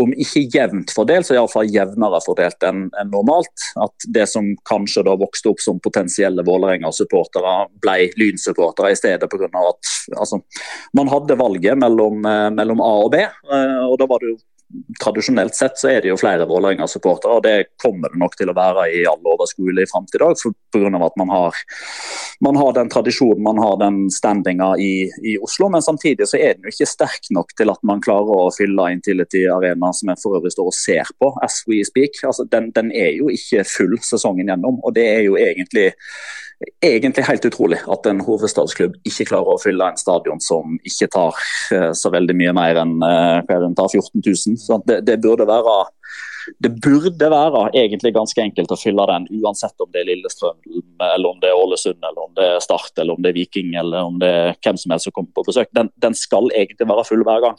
[0.01, 3.67] om ikke jevnt fordelt, så iallfall jevnere fordelt enn en normalt.
[3.83, 9.49] At det som kanskje da vokste opp som potensielle Vålerenga-supportere, ble Lyn-supportere i stedet pga.
[9.53, 10.41] at altså,
[10.97, 13.23] man hadde valget mellom, eh, mellom A og B.
[13.27, 14.39] Eh, og da var det jo
[15.00, 18.57] tradisjonelt sett så er det jo flere Vålerenga-supportere, og det kommer det nok til å
[18.57, 20.40] være i all overskuelig framtid òg,
[20.74, 20.90] pga.
[21.07, 21.61] at man har,
[22.44, 25.68] man har, den tradisjonen, man har den standinga i, i, Oslo.
[25.72, 28.90] Men samtidig så er den jo ikke sterk nok til at man klarer å fylle
[28.92, 32.18] Intility Arena, som jeg for øvrig står og ser på as we speak.
[32.26, 35.92] Altså, den, den er jo ikke full sesongen gjennom, og det er jo egentlig
[36.81, 41.40] egentlig helt utrolig at en hovedstadsklubb ikke klarer å fylle en stadion som ikke tar
[41.75, 44.57] eh, så veldig mye mer enn eh, hva den tar 14 000.
[44.62, 45.77] Så det, det, burde være
[46.62, 50.57] det burde være egentlig ganske enkelt å fylle den, uansett om det er Lillestrøm,
[51.03, 53.75] eller om det er Ålesund, eller om det er Start, eller om det er Viking,
[53.77, 55.69] eller om det er hvem som helst som kommer på besøk.
[55.77, 57.59] Den, den skal egentlig være full hver gang.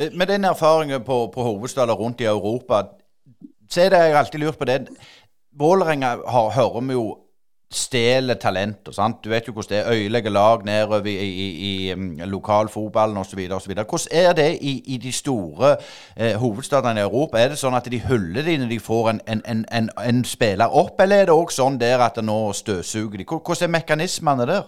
[0.00, 2.82] Eh, med den erfaringen på, på hovedstader rundt i Europa,
[3.70, 4.80] så er det jeg alltid lurt på det.
[5.56, 6.16] Vålerenga
[6.56, 7.06] hører vi jo
[7.72, 8.92] stjeler talenter.
[8.92, 9.24] sant?
[9.24, 9.92] Du vet jo hvordan det er.
[9.92, 13.40] Øyelegger lag nedover i, i, i um, lokalfotballen osv.
[13.48, 15.76] Hvordan er det i, i de store
[16.16, 17.38] eh, hovedstadene i Europa?
[17.38, 20.70] Er det sånn at de hyller de når de får en, en, en, en spiller
[20.70, 23.28] opp, eller er det òg sånn der at nå støvsuger de?
[23.28, 24.66] Hvordan er mekanismene der?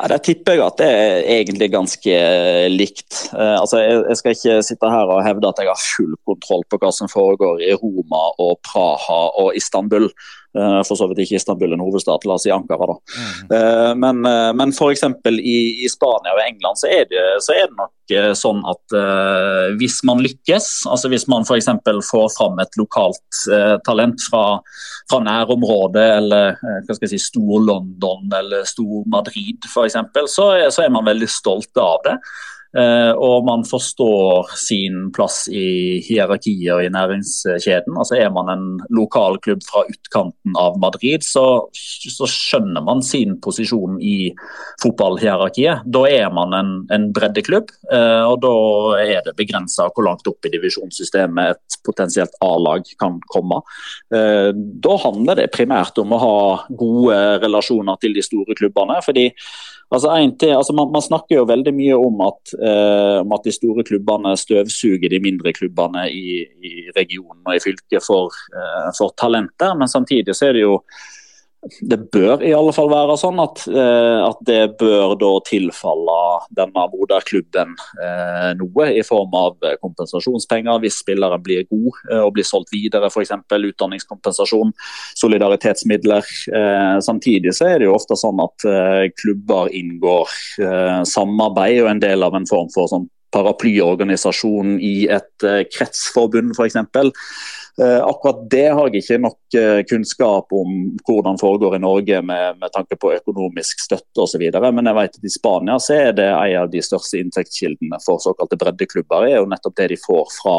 [0.00, 3.10] Ja, Der tipper jeg at det er egentlig ganske eh, likt.
[3.34, 6.62] Eh, altså, jeg, jeg, skal ikke sitte her og hevde at jeg har full kontroll
[6.70, 10.06] på hva som foregår i Roma og Praha og Istanbul.
[10.58, 12.88] Eh, for så vidt ikke Istanbul en hovedstad, la oss si Ankara.
[12.90, 12.96] da.
[13.18, 13.52] Mm.
[13.58, 15.04] Eh, men, eh, men f.eks.
[15.28, 17.94] I, i Spania og England så er det, så er det nok
[18.40, 18.94] sånn at
[19.76, 21.66] hvis man lykkes, altså hvis man f.eks.
[22.08, 23.40] får fram et lokalt
[23.84, 24.62] talent fra,
[25.12, 29.98] fra nærområdet eller hva skal jeg si, Stor-London eller Stor-Madrid f.eks.,
[30.32, 32.16] så, så er man veldig stolt av det.
[32.76, 37.96] Eh, og man forstår sin plass i hierarkiet og i næringskjeden.
[37.96, 43.38] Altså Er man en lokal klubb fra utkanten av Madrid, så, så skjønner man sin
[43.40, 44.34] posisjon i
[44.82, 45.86] fotballhierarkiet.
[45.88, 48.54] Da er man en, en breddeklubb, eh, og da
[49.00, 53.62] er det begrensa hvor langt opp i divisjonssystemet et potensielt A-lag kan komme.
[54.12, 59.00] Eh, da handler det primært om å ha gode relasjoner til de store klubbene.
[59.04, 59.30] fordi
[59.88, 63.54] Altså, til, altså man, man, snakker jo veldig mye om at, eh, om at, de
[63.56, 69.14] store klubbene støvsuger de mindre klubbene i, i regionen og i fylket for, eh, for
[69.16, 70.82] talenter, men samtidig så er det jo
[71.80, 76.18] det bør i alle fall være sånn at, eh, at det bør da tilfalle
[76.54, 82.46] denne moderklubben eh, noe i form av kompensasjonspenger hvis spilleren blir god eh, og blir
[82.46, 83.34] solgt videre, f.eks.
[83.50, 84.70] utdanningskompensasjon,
[85.18, 86.30] solidaritetsmidler.
[86.54, 90.30] Eh, samtidig så er det jo ofte sånn at eh, klubber inngår
[90.62, 95.44] eh, samarbeid og en del av en form for sånn paraplyorganisasjon i et
[95.74, 96.78] kretsforbund f.eks.
[97.82, 100.72] Eh, akkurat det har jeg ikke nok eh, kunnskap om
[101.06, 104.42] hvordan foregår i Norge med, med tanke på økonomisk støtte osv.
[104.50, 108.18] Men jeg vet at i Spania så er det en av de største inntektskildene for
[108.24, 109.28] såkalte breddeklubber.
[109.28, 110.56] er jo nettopp det de får fra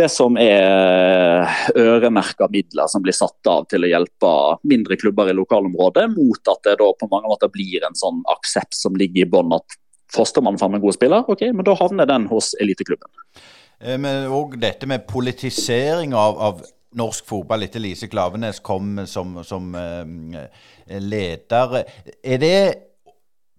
[0.00, 1.44] det som er
[1.76, 4.32] øremerka midler som blir satt av til å hjelpe
[4.68, 8.76] mindre klubber i lokalområdet, mot at det da på mange måter blir en sånn aksept
[8.76, 9.78] som ligger i bånn at
[10.12, 13.12] fostermannen fant en god spiller, ok, men da havner den hos eliteklubben.
[13.80, 16.66] Eh, men òg dette med politisering av, av
[16.98, 20.44] norsk fotball etter Lise Klavenes kom som, som uh,
[20.88, 21.82] leder.
[22.24, 22.58] Er det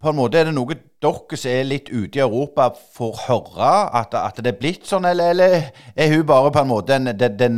[0.02, 3.72] på en måte er det noe dere som er litt ute i Europa får høre
[4.00, 7.12] at, at det er blitt sånn, eller, eller, er hun bare på en måte en
[7.12, 7.50] the, the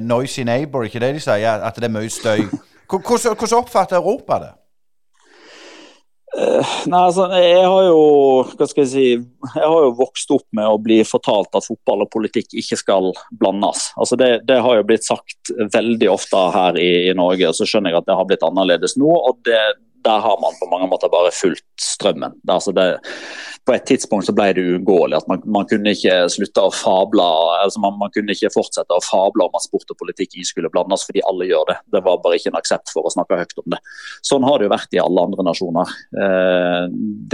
[0.00, 1.62] noisy neighbor, ikke det de sier?
[1.62, 2.46] At det er mye støy?
[2.88, 4.52] Hvordan oppfatter Europa det?
[6.36, 6.60] Uh,
[6.92, 8.00] nei, altså, jeg har jo
[8.52, 12.04] hva skal jeg si, jeg har jo vokst opp med å bli fortalt at fotball
[12.04, 13.10] og politikk ikke skal
[13.40, 13.88] blandes.
[13.96, 17.66] Altså, det, det har jo blitt sagt veldig ofte her i, i Norge, og så
[17.68, 19.08] skjønner jeg at det har blitt annerledes nå.
[19.08, 19.62] og det,
[20.08, 22.36] der har man på mange måter bare fulgt strømmen.
[22.48, 22.86] Altså det,
[23.68, 25.18] på et tidspunkt så ble det uunngåelig.
[25.18, 27.26] at man, man, kunne ikke slutte å fable,
[27.64, 30.72] altså man, man, kunne ikke fortsette å fable om at sport og politikk ikke skulle
[30.72, 31.78] blandes, fordi alle gjør det.
[31.96, 33.82] Det var bare ikke en aksept for å snakke høyt om det.
[34.26, 35.94] Sånn har det jo vært i alle andre nasjoner.
[36.24, 36.82] Eh,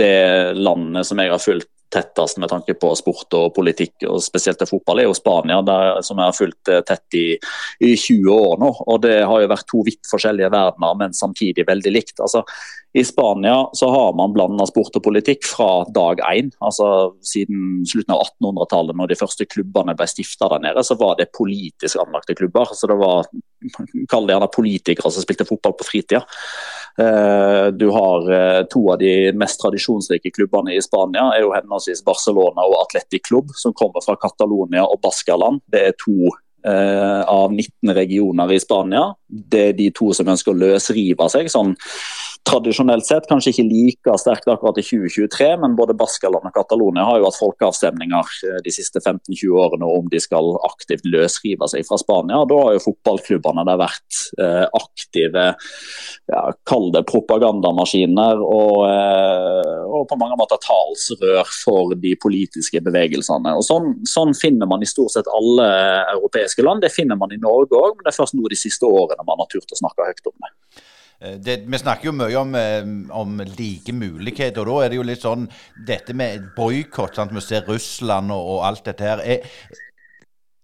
[0.00, 0.18] det
[0.58, 4.70] landet som jeg har fulgt tettest med tanke på sport og politikk, og spesielt til
[4.70, 7.26] fotball, er jo Spania, der, som jeg har fulgt eh, tett i,
[7.80, 8.70] i, 20 år nå.
[8.84, 12.20] og Det har jo vært to vidt forskjellige verdener, men samtidig veldig likt.
[12.20, 12.42] Altså,
[12.94, 16.52] I Spania så har man blanda sport og politikk fra dag én.
[16.64, 21.18] Altså, siden slutten av 1800-tallet, når de første klubbene ble stifta der nede, så var
[21.18, 22.74] det politisk anlagte klubber.
[22.74, 23.28] så det var
[24.10, 26.20] Kall det gjerne politikere som spilte fotball på fritida.
[26.98, 32.04] Eh, du har eh, to av de mest tradisjonsrike klubbene i Spania, er jo henholdsvis
[32.06, 35.64] Barcelona og Atletic Club, som kommer fra Catalonia og Baskaland.
[35.66, 39.08] Det er to eh, av 19 regioner i Spania.
[39.26, 41.50] Det er de to som ønsker å løsrive seg.
[41.50, 41.74] sånn
[42.44, 47.20] tradisjonelt sett kanskje ikke like sterkt akkurat i 2023, men både Baskaland og Catalonia har
[47.20, 51.98] jo hatt folkeavstemninger eh, de siste 15-20 årene om de skal aktivt løsrive seg fra
[52.00, 52.42] Spania.
[52.48, 55.46] Da har jo fotballklubbene der vært eh, aktive,
[56.32, 63.56] ja, kall det propagandamaskiner, og, eh, og, på mange måter talsrør for de politiske bevegelsene.
[63.56, 65.68] Og sånn, sånn, finner man i stort sett alle
[66.16, 66.84] europeiske land.
[66.84, 69.40] Det finner man i Norge òg, men det er først nå de siste årene man
[69.40, 70.52] har turt å snakke høyt om det.
[71.20, 72.82] Eh, det, vi snakker jo mye om, eh,
[73.14, 75.48] om, like muligheter, og da er det jo litt sånn
[75.86, 79.48] Dette med boikott, vi ser Russland og, og, alt dette her er,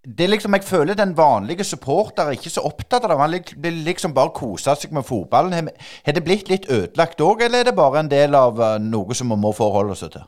[0.01, 3.17] det er liksom, Jeg føler den vanlige supporter er ikke så opptatt av det.
[3.19, 5.69] Han blir liksom bare kose seg med fotballen.
[6.05, 9.17] Har det blitt litt ødelagt òg, eller er det bare en del av eh, noe
[9.17, 10.25] som vi må forholde oss til?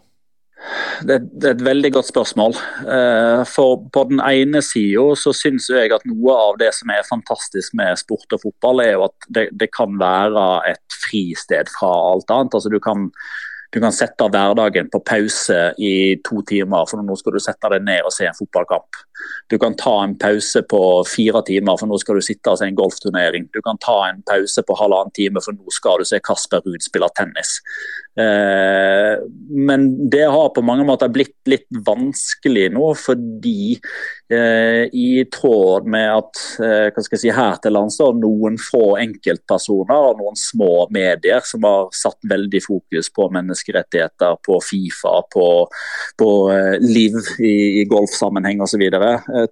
[1.03, 2.55] Det, det, er et veldig godt spørsmål.
[2.87, 7.75] Eh, for På den ene sida syns jeg at noe av det som er fantastisk
[7.79, 12.31] med sport og fotball, er jo at det, det kan være et fristed fra alt
[12.31, 12.55] annet.
[12.55, 13.09] Altså Du kan
[13.73, 15.93] du kan sette hverdagen på pause i
[16.25, 19.01] to timer, for nå skal du sette deg ned og se en fotballkamp.
[19.49, 22.69] Du kan ta en pause på fire timer, for nå skal du sitte og se
[22.69, 23.49] en golfturnering.
[23.53, 26.85] Du kan ta en pause på halvannen time, for nå skal du se Kasper Ruud
[26.85, 27.57] spille tennis.
[28.19, 29.17] Eh,
[29.49, 33.73] men det har på mange måter blitt litt vanskelig nå, fordi
[34.29, 40.21] eh, i tråd med at eh, si, her til lands er noen få enkeltpersoner og
[40.21, 43.29] noen små medier som har satt veldig fokus på
[43.63, 45.67] menneskerettigheter, på Fifa, på,
[46.17, 46.29] på
[46.81, 48.81] liv i, i golfsammenheng osv.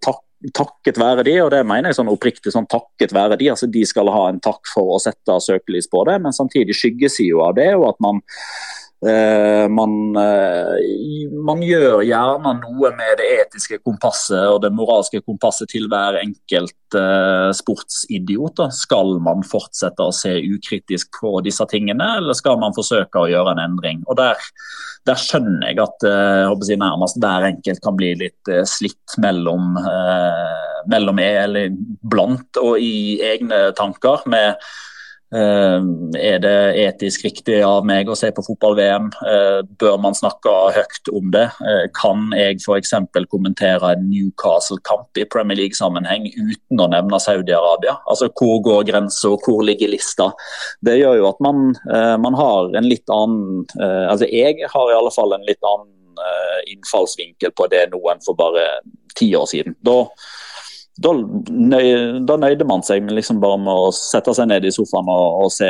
[0.02, 3.68] Takk takket være de, og det mener jeg sånn oppriktig sånn takket være de, altså
[3.70, 7.54] de skal ha en takk for å sette søkelys på det, men samtidig skyggesida av
[7.60, 14.44] det og at man Eh, man, eh, man, gjør gjerne noe med det etiske kompasset
[14.52, 18.62] og det moralske kompasset til hver enkelt uh, sportsidiot.
[18.78, 23.56] Skal man fortsette å se ukritisk på disse tingene, eller skal man forsøke å gjøre
[23.56, 24.06] en endring?
[24.06, 24.38] Og Der,
[25.10, 29.80] der skjønner jeg at jeg nærmest hver enkelt kan bli litt slitt mellom,
[30.94, 31.74] mellom eller
[32.06, 34.22] blant og i egne tanker.
[34.30, 34.82] med Eh,
[35.32, 39.08] er det etisk riktig av meg å se på fotball-VM?
[39.32, 41.46] Eh, bør man snakke høyt om det?
[41.64, 42.92] Eh, kan jeg f.eks.
[43.32, 47.96] kommentere en Newcastle-kamp i Premier League-sammenheng uten å nevne Saudi-Arabia?
[48.12, 50.32] Altså, Hvor går grensa, hvor ligger lista?
[50.84, 51.74] Det gjør jo at man,
[52.20, 55.90] man har en litt annen Altså, jeg har i alle fall en litt annen
[56.70, 58.66] innfallsvinkel på det nå enn for bare
[59.18, 59.76] ti år siden.
[59.86, 60.04] Da
[61.00, 61.86] da, nøy,
[62.28, 65.46] da, nøyde man seg med liksom bare med å sette seg ned i sofaen og,
[65.46, 65.70] og se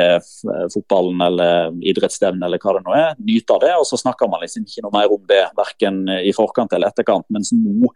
[0.74, 3.14] fotballen eller idrettsstevnet eller hva det nå er.
[3.22, 6.34] Nyte av det, og så snakker man liksom ikke noe mer om det verken i
[6.34, 7.28] forkant eller etterkant.
[7.34, 7.92] Mens nå,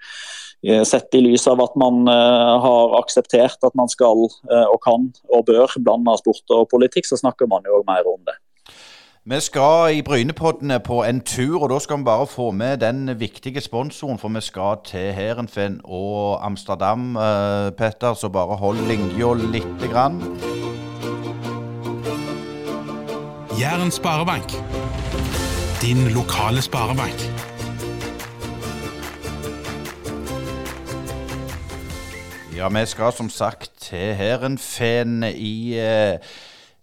[0.63, 4.79] eh, sett i lys av at man uh, har akseptert at man skal uh, og
[4.87, 8.39] kan og bør blande sport og politikk, så snakker man jo mer om det.
[9.29, 13.21] Vi skal i Brynepoddene på en tur, og da skal vi bare få med den
[13.21, 14.19] viktige sponsoren.
[14.19, 20.23] For vi skal til Heerenveen og Amsterdam, eh, Petter, så bare hold linja lite grann.
[23.61, 24.53] Jæren sparebank.
[25.83, 27.19] Din lokale sparebank.
[32.57, 36.19] Ja, vi skal som sagt til Heerenveen i uh,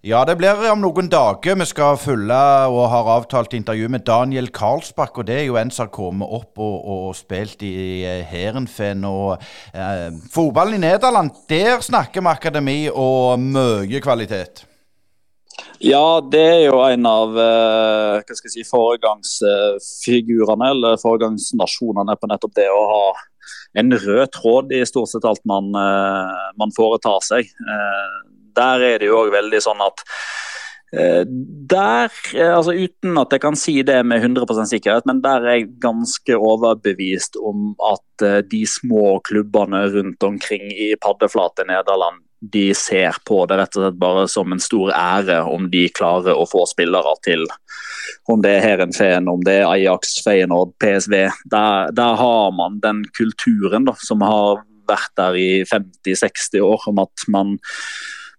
[0.03, 1.55] ja, det blir om noen dager.
[1.55, 2.35] Vi skal følge
[2.67, 5.15] og har avtalt intervju med Daniel Karlsbakk.
[5.21, 9.05] og Det er jo en som har kommet opp og, og spilt i Heerenveen.
[9.07, 9.39] Og
[9.71, 14.67] eh, fotballen i Nederland, der snakker vi akademi og mye kvalitet.
[15.79, 22.27] Ja, det er jo en av eh, hva skal jeg si, foregangsfigurene, eller foregangsnasjonene på
[22.27, 23.15] nettopp det å ha
[23.79, 27.47] en rød tråd i stort sett alt man, uh, man foretar seg.
[27.63, 30.03] Uh, der er det jo òg veldig sånn at
[30.95, 31.23] eh,
[31.73, 35.59] der, eh, altså Uten at jeg kan si det med 100% sikkerhet, men der er
[35.59, 42.73] jeg ganske overbevist om at eh, de små klubbene rundt omkring i paddeflate Nederland de
[42.75, 46.47] ser på det rett og slett bare som en stor ære om de klarer å
[46.49, 47.45] få spillere til.
[48.27, 51.15] Om det er Herenfeen, om det er Ajax, Feyenoord, PSV.
[51.51, 56.99] Der, der har man den kulturen da, som har vært der i 50-60 år, om
[57.05, 57.55] at man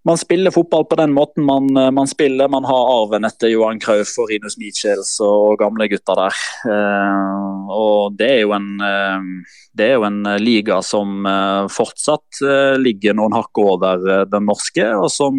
[0.04, 2.48] man spiller fotball på den måten man, eh, man, spiller.
[2.48, 6.40] Man har arven etter Johan Krauf og Rinus Michels og gamle gutter der.
[6.68, 12.42] Uh, og det er, jo en, uh, det er jo en liga som uh, fortsatt
[12.80, 15.38] ligger noen hakk over den norske, og som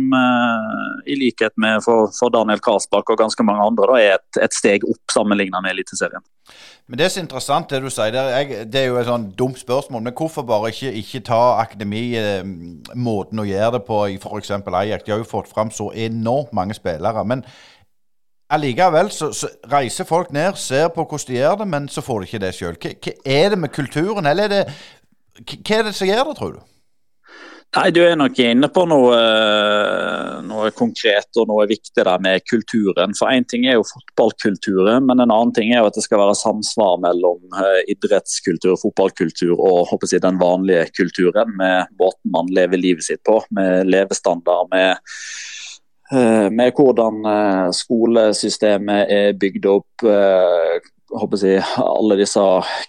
[1.06, 4.56] i likhet med for, for Daniel Karsbakk og ganske mange andre da, er et, et
[4.56, 6.24] steg opp sammenlignet med Eliteserien.
[6.88, 8.12] Men Det er så interessant det du sier.
[8.14, 10.04] Det er, det er jo et sånn dumt spørsmål.
[10.06, 14.52] Men hvorfor bare ikke, ikke ta akademimåten eh, å gjøre det på i f.eks.
[14.54, 15.06] Ajax?
[15.06, 17.24] De har jo fått fram så enormt mange spillere.
[17.26, 17.42] Men
[18.54, 22.22] allikevel så, så, reiser folk ned, ser på hvordan de gjør det, men så får
[22.22, 22.78] de ikke det sjøl.
[22.78, 24.64] Hva, hva, er det med kulturen, eller er det,
[25.42, 26.64] hva er det som gjør det, tror du?
[27.76, 29.16] Nei, Du er nok inne på noe,
[30.48, 33.16] noe, konkret og noe viktig der med kulturen.
[33.20, 36.22] For Én ting er jo fotballkulturen, men en annen ting er jo at det skal
[36.22, 41.52] være samsvar mellom eh, idrettskultur, fotballkultur og jeg, den vanlige kulturen.
[41.60, 44.96] Med måten man lever livet sitt på, med levestandard, med
[46.16, 50.08] eh, med hvordan eh, skolesystemet er bygd opp,
[51.14, 52.42] håper jeg, alle disse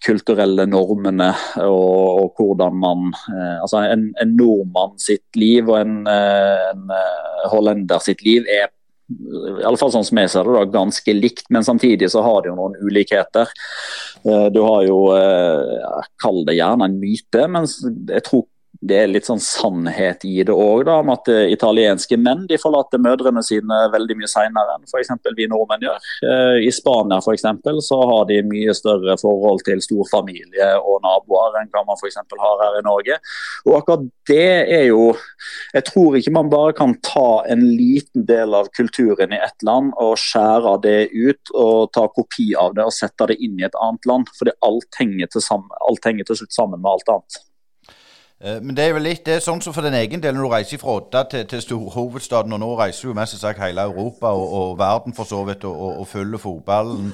[0.05, 1.29] kulturelle normene
[1.64, 6.96] og, og hvordan man eh, altså en, en, nordmann sitt liv og en, eh, en
[6.96, 8.72] eh, hollender sitt liv er
[9.07, 12.40] i alle fall sånn som jeg ser det, da, ganske likt, men samtidig så har
[12.42, 13.52] det jo noen ulikheter.
[14.50, 14.96] Du har jo,
[16.18, 18.42] kall det gjerne en myte, men jeg tror
[18.80, 23.00] det er litt sånn sannhet i det òg, om at uh, italienske menn de forlater
[23.02, 25.12] mødrene sine veldig mye senere enn f.eks.
[25.36, 26.10] vi nordmenn gjør.
[26.24, 31.60] Uh, I Spania for eksempel, så har de mye større forhold til storfamilie og naboer
[31.62, 32.20] enn hva man f.eks.
[32.20, 33.18] har her i Norge.
[33.66, 35.14] Og akkurat det er jo
[35.74, 39.92] Jeg tror ikke man bare kan ta en liten del av kulturen i ett land
[40.02, 43.78] og skjære det ut og ta kopi av det og sette det inn i et
[43.82, 44.30] annet land.
[44.38, 47.38] For alt henger til, sammen, alt henger til slutt sammen med alt annet.
[48.40, 50.44] Eh, men det er vel litt det er sånn som for din egen del, når
[50.44, 54.35] du reiser fra Odda til, til storhovedstaden, og nå reiser du mest sagt hele Europa
[54.37, 57.12] og, og, verden for så vidt, og, og, og følger fotballen.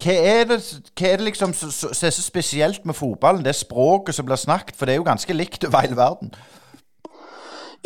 [0.00, 0.62] Hva er det,
[0.96, 3.44] hva er det liksom som er så spesielt med fotballen?
[3.44, 6.32] Det språket som blir snakket, for det er jo ganske likt over hele verden.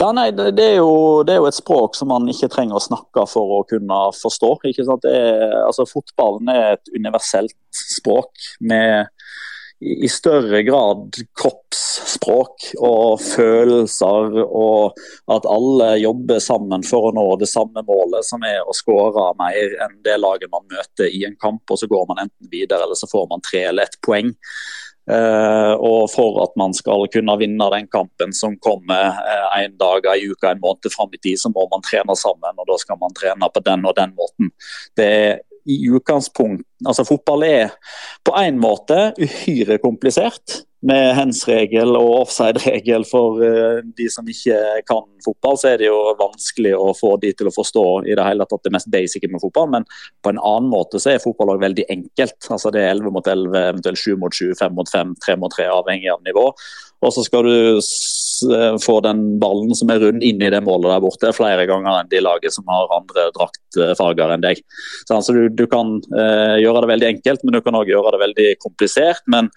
[0.00, 2.82] Ja, nei, det, er jo, det, er jo, et språk som man ikke trenger å
[2.82, 4.50] snakke for å kunne forstå.
[4.66, 9.06] Er, altså, fotballen er et universelt språk med
[9.80, 14.94] i større grad kroppsspråk og følelser, og
[15.32, 19.76] at alle jobber sammen for å nå det samme målet, som er å skåre mer
[19.84, 21.62] enn det laget man møter i en kamp.
[21.68, 24.32] og Så går man enten videre eller så får man tre eller ett poeng.
[25.04, 30.06] Uh, og for at man skal kunne vinne den kampen som kommer uh, en dag,
[30.08, 32.56] en uke, en måned fram i tid, så må man trene sammen.
[32.56, 34.54] og Da skal man trene på den og den måten.
[34.96, 37.74] Det er i utgangspunkt Altså, fotball er
[38.26, 45.04] på en måte uhyre komplisert, med hands-regel og offside-regel for uh, de som ikke kan
[45.24, 48.46] fotball, så er det jo vanskelig å få de til å forstå i det hele
[48.48, 49.70] tatt det mest basice med fotball.
[49.76, 49.88] Men
[50.24, 52.38] på en annen måte så er fotball også veldig enkelt.
[52.50, 55.56] Altså Det er 11 mot 11, eventuelt 7 mot 7, 5 mot 5, 3 mot
[55.56, 56.50] 3, avhengig av nivå.
[57.04, 60.90] Og så skal du eh, få den ballen som er rund, inn i det målet
[60.92, 64.60] der borte flere ganger enn de laget som har andre draktfarger enn deg.
[65.04, 68.14] Så altså, du, du, kan uh, gjøre det veldig enkelt, men du kan òg gjøre
[68.14, 69.24] det veldig komplisert.
[69.32, 69.52] men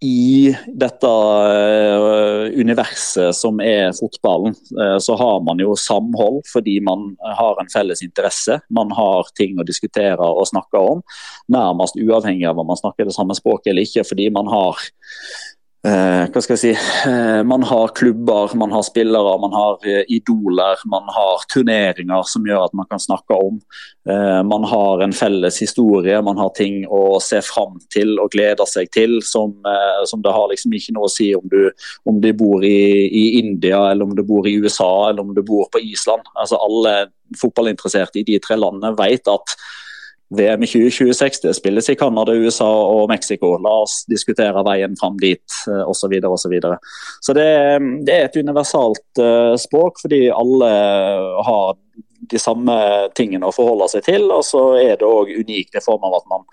[0.00, 7.10] i dette uh, universet som er fotballen, uh, så har man jo samhold fordi man
[7.36, 8.56] har en felles interesse.
[8.72, 11.04] Man har ting å diskutere og snakke om,
[11.52, 14.80] nærmest uavhengig av om man snakker det samme språket eller ikke, fordi man har
[15.80, 16.70] Eh, hva skal jeg si,
[17.08, 22.44] eh, Man har klubber, man har spillere, man har eh, idoler, man har turneringer som
[22.44, 23.60] gjør at man kan snakke om.
[24.04, 28.88] Man har en felles historie, man har ting å se fram til og glede seg
[28.90, 29.18] til.
[29.22, 29.52] Som,
[30.08, 31.68] som det har liksom ikke noe å si om du,
[32.08, 35.42] om du bor i, i, India, eller om du bor i USA eller om du
[35.46, 36.26] bor på Island.
[36.34, 39.54] Altså Alle fotballinteresserte i de tre landene vet at
[40.30, 43.56] VM i 2026 det spilles i Canada, USA og Mexico.
[43.58, 45.42] La oss diskutere veien fram dit.
[45.66, 45.98] Eh, osv.
[46.00, 46.50] Så, videre, og så,
[47.26, 47.48] så det,
[48.06, 50.70] det, er et universalt uh, språk, fordi alle
[51.46, 51.74] har
[52.30, 52.76] de samme
[53.18, 54.28] tingene å forholde seg til.
[54.30, 56.46] Og så er det òg unikt i form av at man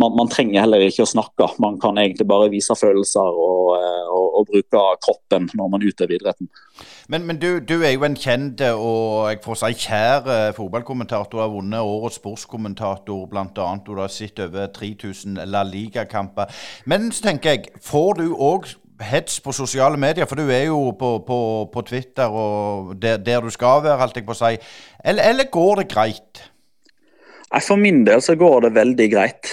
[0.00, 1.48] man, man, trenger heller ikke å snakke.
[1.62, 6.16] Man kan egentlig bare vise følelser og, eh, og, og bruke kroppen når man utøver
[6.18, 6.50] idretten.
[7.08, 11.30] Men, men du, du, er jo en kjent og jeg får si kjær eh, fotballkommentator.
[11.32, 13.68] Du har vunnet årets sportskommentator bl.a.
[13.86, 16.50] Du har sett over 3000 La Liga-kamper.
[16.84, 18.68] Men så tenker jeg, får du òg
[19.04, 21.38] hets på sosiale medier, for du er jo på, på,
[21.72, 24.52] på Twitter og der, der, du skal være, holdt jeg på å si.
[25.04, 26.44] Eller, eller går det greit?
[27.62, 29.52] For min del så går det veldig greit.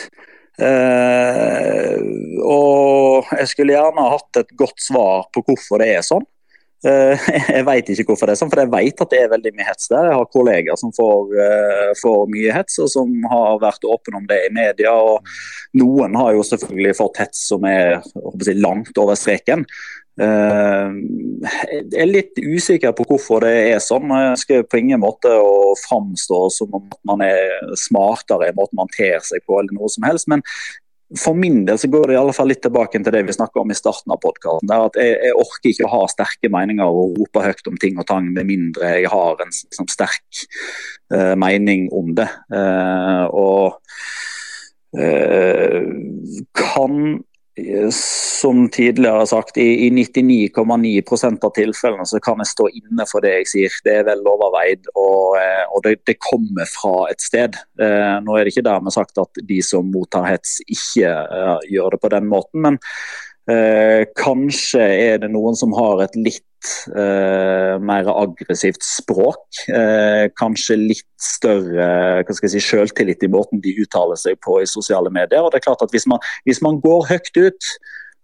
[0.61, 1.97] Uh,
[2.45, 6.25] og jeg skulle gjerne hatt et godt svar på hvorfor det er sånn.
[6.83, 7.15] Uh,
[7.55, 9.67] jeg vet ikke hvorfor det er sånn, for jeg vet at det er veldig mye
[9.69, 10.09] hets der.
[10.09, 14.29] Jeg har kollegaer som får, uh, får mye hets, og som har vært åpne om
[14.29, 14.93] det i media.
[14.93, 15.33] og
[15.79, 18.03] Noen har jo selvfølgelig fått hets som er
[18.43, 19.65] si, langt over streken.
[20.13, 24.11] Jeg er litt usikker på hvorfor det er sånn.
[24.13, 28.91] Jeg ønsker på ingen måte å framstå som om man er smartere i måten man
[28.93, 30.29] ter seg på, eller noe som helst.
[30.29, 30.45] Men
[31.19, 33.61] for min del så går det i alle fall litt tilbake til det vi snakka
[33.61, 34.71] om i starten av podkasten.
[34.97, 38.31] Jeg, jeg, orker ikke å ha sterke meninger og rope høyt om ting og tang
[38.33, 40.45] med mindre jeg har en liksom, sterk
[41.13, 42.29] uh, mening om det.
[42.53, 43.65] Uh, og
[44.97, 45.81] uh,
[46.57, 47.21] kan
[47.91, 53.33] som tidligere sagt, i, i 99,9% av tilfellene så kan jeg stå inne for det
[53.35, 53.75] jeg sier.
[53.85, 57.59] Det er vel overveid, og, eh, og det, det, kommer fra et sted.
[57.81, 61.13] Eh, nå er det ikke dermed sagt at de som mottar hets, ikke
[61.69, 62.79] gjør det på den måten, men
[63.51, 66.47] eh, kanskje er det noen som har et litt
[66.95, 69.43] uh, mer aggressivt språk.
[69.67, 75.11] Eh, kanskje litt større hva si, selvtillit i måten de uttaler seg på i sosiale
[75.13, 75.43] medier.
[75.43, 77.69] og det er klart at Hvis man, hvis man går høyt ut,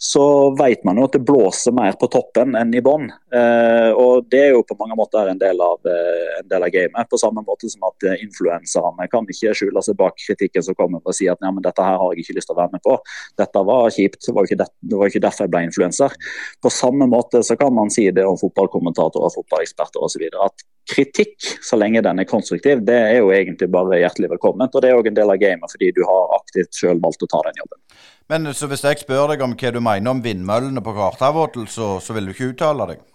[0.02, 3.10] så vet man jo at det blåser mer på toppen enn i bånn.
[3.36, 6.72] Eh, og det er jo på mange måter en del av, eh, en del av
[6.72, 7.10] gamet.
[7.12, 11.04] På samme måte som at eh, influenserne kan ikke skjule seg bak kritikken som kommer
[11.04, 12.86] og si at ja, men dette her har jeg ikke lyst til å være med
[12.88, 12.96] på.
[13.44, 16.18] Dette var kjipt, det var jo ikke, det var ikke derfor jeg ble influenser.
[16.64, 20.30] På samme måte så kan man si det om fotballkommentatorer, fotballeksperter osv.
[20.48, 24.76] At kritikk, så lenge den er konstruktiv, det er jo egentlig bare hjertelig velkomment.
[24.76, 27.30] Og det er òg en del av gamet fordi du har aktivt selv valgt å
[27.32, 27.82] ta den jobben.
[28.30, 31.96] Men så hvis jeg spør deg om hva du mener om vindmøllene på Kartavoll, så,
[32.04, 33.06] så vil du ikke uttale deg?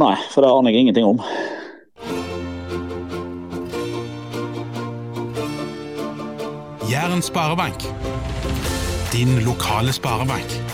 [0.00, 1.22] Nei, for det aner jeg ingenting om.
[6.90, 7.86] Jæren sparebank.
[9.12, 10.69] Din lokale sparebank.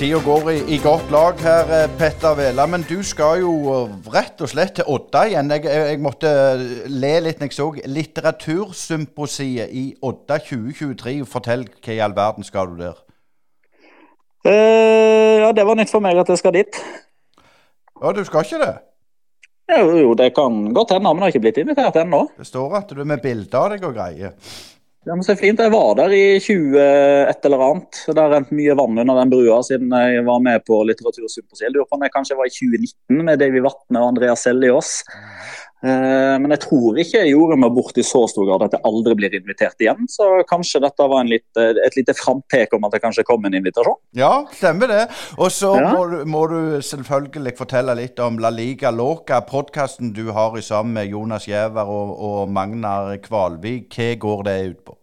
[0.00, 2.64] Tida går i, i, godt lag her, eh, Petter Vela.
[2.66, 5.50] Men du skal jo eh, rett og slett til Odda igjen.
[5.52, 11.18] Jeg, jeg, jeg måtte eh, le litt når jeg så Litteratursymposiet i Odda 2023.
[11.28, 12.96] Fortell, hva i all verden skal du der?
[14.48, 16.80] Uh, ja, Det var nytt for meg at jeg skal dit.
[18.00, 18.74] Ja, Du skal ikke det?
[19.68, 22.22] Jo, jo det kan godt hende, men jeg har ikke blitt invitert ennå.
[22.40, 24.32] Det står at du er med bilder av deg og greier.
[25.04, 25.60] Ja, men så fint.
[25.64, 26.76] Jeg var der i 20
[27.30, 28.02] et eller annet.
[28.04, 31.72] Det har rent mye vann under den brua siden jeg var med på Litteratursymposiet.
[31.72, 34.90] Lurer på om jeg kanskje var i 2019 med Davy Vatne og Andreas Seljås.
[35.80, 38.84] Eh, men jeg tror ikke jeg gjorde meg bort i så stor grad at jeg
[38.90, 40.04] aldri blir invitert igjen.
[40.12, 43.98] Så kanskje dette var litt, et lite frampek om at det kanskje kom en invitasjon.
[44.16, 45.02] Ja, stemmer det.
[45.38, 45.94] Og så ja.
[45.94, 51.12] må, må, du selvfølgelig fortelle litt om La Liga Loca, podkasten du har sammen med
[51.14, 53.88] Jonas Giæver og, og, Magnar Kvalvik.
[53.96, 54.99] Hva går det ut på?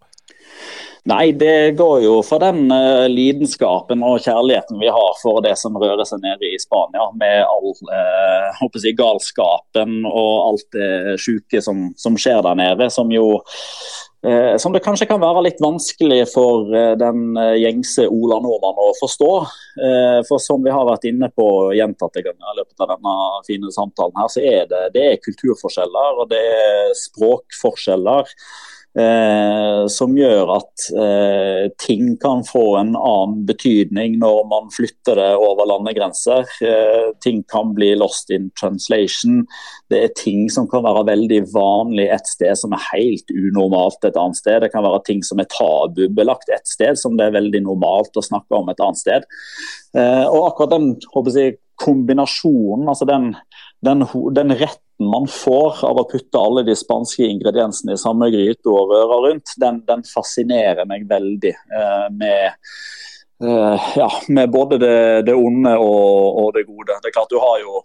[1.07, 5.77] Nei, det går jo for den uh, lidenskapen og kjærligheten vi har for det som
[5.79, 11.93] rører seg nede i Spania, med all uh, jeg, galskapen og alt det sjuke som,
[11.95, 12.89] som, skjer der nede.
[12.91, 18.85] Som jo uh, som det kanskje kan være litt vanskelig for den gjengse Ola Nordmann
[18.89, 19.33] å forstå.
[20.27, 21.45] For som vi har vært inne på
[21.77, 26.25] gjentatte ganger i løpet av denne fine samtalen, her, så er det, det er kulturforskjeller
[26.25, 28.35] og det er språkforskjeller.
[28.97, 35.27] Eh, som gjør at eh, ting kan få en annen betydning når man flytter det
[35.37, 36.49] over landegrenser.
[36.65, 39.43] Eh, ting kan bli lost in translation.
[39.93, 44.17] Det er ting som kan være veldig vanlig et sted, som er helt unormalt et
[44.17, 44.63] annet sted.
[44.65, 48.25] Det kan være ting som er tabubelagt et sted, som det er veldig normalt å
[48.25, 49.29] snakke om et annet sted.
[49.93, 50.95] Eh, og akkurat den
[51.37, 53.35] jeg, kombinasjonen, altså den,
[53.85, 54.01] den,
[54.33, 54.57] den
[54.97, 59.29] retten man får av å putte alle de spanske ingrediensene i samme gryte og røre
[59.29, 61.49] rundt, den, den fascinerer meg veldig.
[61.49, 62.51] Eh, med,
[63.43, 66.99] eh, ja, med både det, det onde og, og, det gode.
[67.01, 67.83] Det er klart Du har jo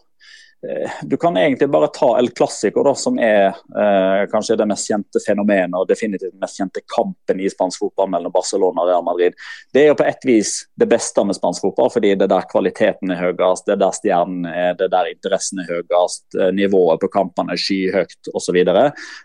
[1.03, 5.75] du kan egentlig bare ta El Clásico, som er eh, kanskje det mest kjente fenomenet
[5.75, 9.35] og definitivt den mest kjente kampen i spansk fotball mellom Barcelona og Real Madrid.
[9.75, 12.47] Det er jo på et vis det beste med spansk fotball, fordi det er der
[12.53, 16.53] kvaliteten er høyest, det er der stjernen er, det er der interessen er høyest, eh,
[16.55, 18.63] nivået på kampene er skyhøyt osv.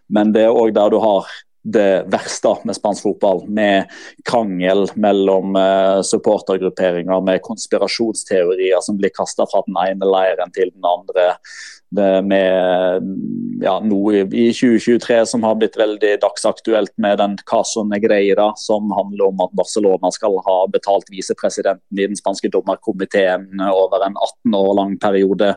[0.09, 1.29] Men det er òg der du har
[1.73, 3.43] det verste med spansk fotball.
[3.47, 3.91] Med
[4.27, 10.87] krangel mellom uh, supportergrupperinger, med konspirasjonsteorier som blir kasta fra den ene leiren til den
[10.87, 11.33] andre
[11.95, 13.05] med
[13.63, 19.29] ja, noe i 2023 som har blitt veldig dagsaktuelt med den Caso Negreira, som handler
[19.29, 24.73] om at Barcelona skal ha betalt visepresidenten i den spanske dommerkomiteen over en 18 år
[24.81, 25.53] lang periode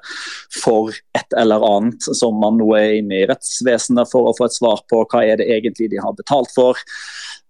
[0.63, 4.57] for et eller annet som man nå er inne i rettsvesenet for å få et
[4.57, 6.79] svar på hva er det egentlig de har betalt for.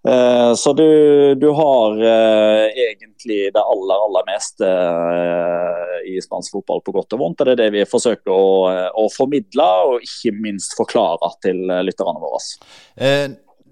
[0.08, 6.80] Eh, så du, du har uh, egentlig det aller, aller meste uh, i spansk fotball
[6.86, 7.42] på godt og vondt.
[7.42, 8.48] og Det er det vi forsøker å,
[8.96, 12.40] å formidle og ikke minst forklare til lytterne våre.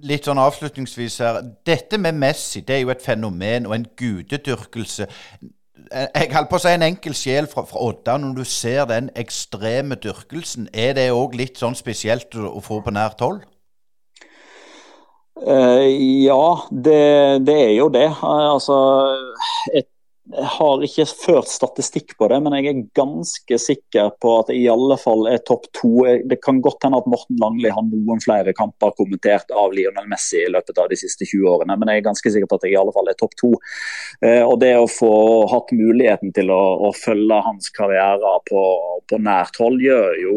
[0.05, 1.41] litt sånn avslutningsvis her.
[1.67, 5.09] Dette med Messi det er jo et fenomen og en gudedyrkelse.
[5.89, 8.19] Jeg holdt på å si en enkel sjel fra, fra Odda.
[8.21, 12.83] Når du ser den ekstreme dyrkelsen, er det òg litt sånn spesielt å, å få
[12.85, 13.47] på nært hold?
[15.47, 15.85] Uh,
[16.25, 18.09] ja, det, det, er jo det.
[18.23, 18.79] Altså,
[19.73, 19.87] jeg
[20.29, 24.67] har ikke ført statistikk på det, men jeg er ganske sikker på at det i
[24.69, 25.93] alle fall er topp to.
[26.29, 30.43] Det kan godt hende at Morten Langli har noen flere kamper kommentert av Lionel Messi
[30.43, 32.77] i løpet av de siste 20 årene, men jeg er ganske sikker på at jeg
[32.77, 33.55] i alle fall er topp to.
[34.21, 35.13] Eh, og det å få
[35.49, 38.65] hatt muligheten til å, å følge hans karriere på,
[39.09, 40.37] på nært hold, gjør jo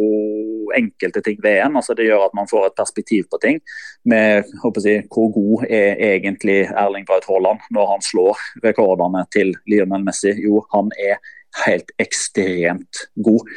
[0.77, 1.75] enkelte ting ved en.
[1.79, 3.61] Altså, det gjør at man får et perspektiv på ting.
[4.05, 4.43] Med
[4.85, 10.33] jeg, hvor god er egentlig Erling Braut Haaland når han slår rekordene til Lionel Messi?
[10.45, 11.21] Jo, han er
[11.65, 13.47] helt ekstremt god.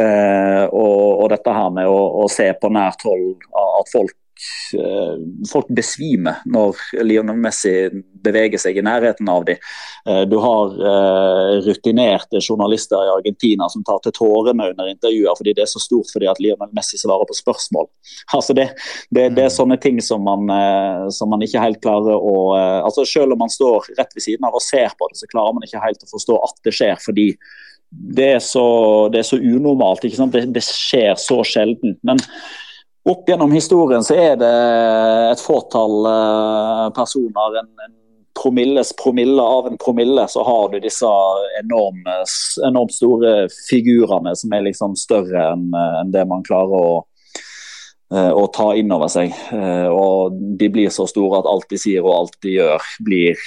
[0.00, 4.14] Eh, og, og, dette her med å, å se på nært hold at folk
[5.50, 7.72] folk besvimer når Lionel Messi
[8.24, 9.60] beveger seg i nærheten av dem.
[10.08, 15.54] Eh, du har eh, rutinerte journalister i Argentina som tar til tårene under intervjuer fordi
[15.56, 17.90] det er så stort fordi at Lionel Messi svarer på spørsmål.
[18.40, 18.68] Altså det,
[19.10, 19.56] det, det er mm.
[19.56, 20.48] sånne ting som man,
[21.12, 24.54] som man, ikke helt klarer å altså Selv om man står rett ved siden av
[24.56, 27.26] og ser på det, så klarer man ikke helt å forstå at det skjer fordi
[27.90, 28.64] det er så,
[29.12, 30.04] det er så unormalt.
[30.06, 31.96] Det, det skjer så sjelden.
[32.06, 32.20] Men
[33.08, 34.50] opp gjennom historien så er det
[35.32, 37.96] et fåtall uh, personer, en, en,
[38.40, 41.08] promilles promille av en promille, så har du disse
[41.58, 42.14] enorme,
[42.64, 43.32] enormt store
[43.68, 46.94] figurene som er liksom større enn en det man klarer å,
[48.14, 49.34] uh, å ta inn over seg.
[49.92, 53.44] Og de blir så store at alt de sier og alt de gjør, blir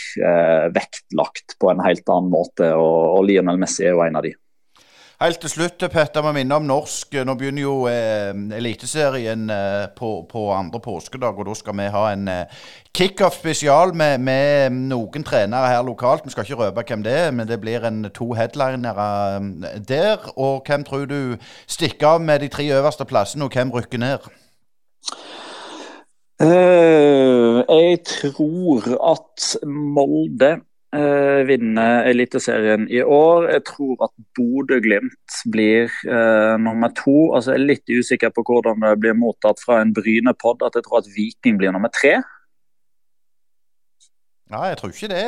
[0.75, 2.69] vektlagt på en helt annen måte.
[2.75, 4.35] Og Lionel Messi er jo en av de.
[5.21, 7.13] Helt til slutt, Petter, vi minner om norsk.
[7.21, 12.01] Nå begynner jo eh, Eliteserien eh, på, på, andre påskedag, og da skal vi ha
[12.09, 12.63] en eh,
[12.97, 16.25] kickoff-spesial med, med, noen trenere her lokalt.
[16.25, 19.07] Vi skal ikke røpe hvem det er, men det blir en to headlinere
[19.37, 20.27] eh, der.
[20.33, 21.37] Og hvem tror du
[21.67, 24.27] stikker av med de tre øverste plassene, og hvem rykker ned?
[26.41, 30.55] Uh, jeg tror at Molde
[30.93, 33.49] eh, vinne Eliteserien i år.
[33.51, 37.33] Jeg tror at Bodø-Glimt blir eh, nummer to.
[37.35, 40.63] Altså, jeg er litt usikker på hvordan det blir mottatt fra en Bryne-pod.
[40.67, 42.19] At jeg tror at Viking blir nummer tre.
[44.53, 45.25] Ja, jeg tror ikke det.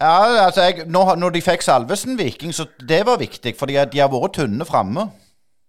[0.00, 3.54] Ja, altså, jeg, når, når, de fikk Salvesen Viking, så det var viktig.
[3.58, 5.08] For de har vært tynne framme.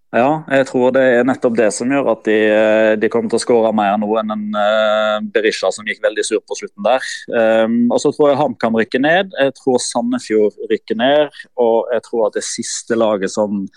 [0.09, 2.37] Ja, jeg tror det er nettopp det som gjør at de,
[2.97, 6.41] de kommer til å skåre mer nå enn en uh, Berisha som gikk veldig sur
[6.41, 7.05] på slutten der.
[7.29, 12.05] Um, og så tror jeg HamKam rykker ned, jeg tror Sandefjord rykker ned, og jeg
[12.07, 13.67] tror at det siste laget som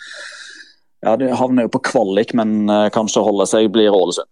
[1.02, 4.30] ja, De havner jo på kvalik, men uh, kanskje holder seg, blir Ålesund.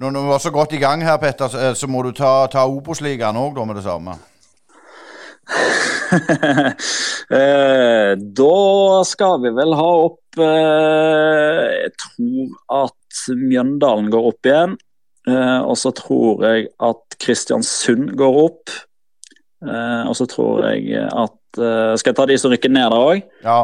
[0.00, 3.36] Når du var så godt i gang her, Petter, så, må du ta, ta Obos-ligaen
[3.38, 4.16] òg med det samme.
[7.32, 14.76] Eh, da skal vi vel ha opp eh, Jeg tror at Mjøndalen går opp igjen.
[15.28, 18.74] Eh, og så tror jeg at Kristiansund går opp.
[19.64, 21.40] og så tror jeg at
[21.96, 23.22] Skal jeg ta de som rykker ned der òg?
[23.46, 23.60] Ja.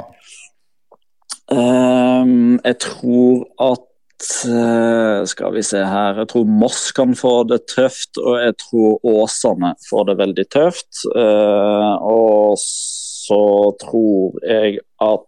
[2.65, 3.85] jeg tror at
[4.21, 8.99] Eh, skal vi se her Jeg tror Moss kan få det tøft, og jeg tror
[9.07, 11.05] Åsane får det veldig tøft.
[11.17, 13.43] Eh, og så
[13.81, 15.25] tror jeg at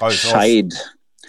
[0.00, 0.76] Skeid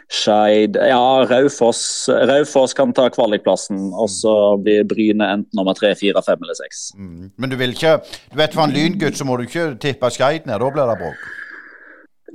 [0.08, 6.24] Skeid Ja, Raufoss, Raufoss kan ta kvalikplassen, og så blir Bryne enten nummer tre, fire,
[6.24, 6.94] fem eller seks.
[6.96, 7.32] Mm.
[7.36, 7.98] Men du vil ikke
[8.32, 10.98] Du vet for en lyngutt så må du ikke tippe Skeid ned, da blir det
[11.02, 11.28] bråk.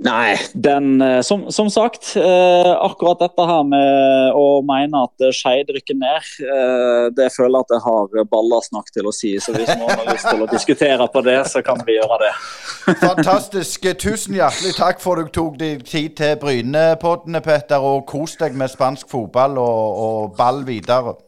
[0.01, 5.69] Nei, den eh, som, som, sagt, eh, akkurat dette her med å mene at Skeid
[5.75, 9.35] rykker ned, eh, det føler jeg at jeg har ballasnakk til å si.
[9.37, 12.33] Så hvis noen har lyst til å diskutere på det, så kan vi gjøre det.
[13.05, 13.85] Fantastisk.
[14.01, 17.85] Tusen hjertelig takk for at du tok deg tid til Brynepoddene, Petter.
[17.85, 21.19] Og kos deg med spansk fotball og, og ball videre.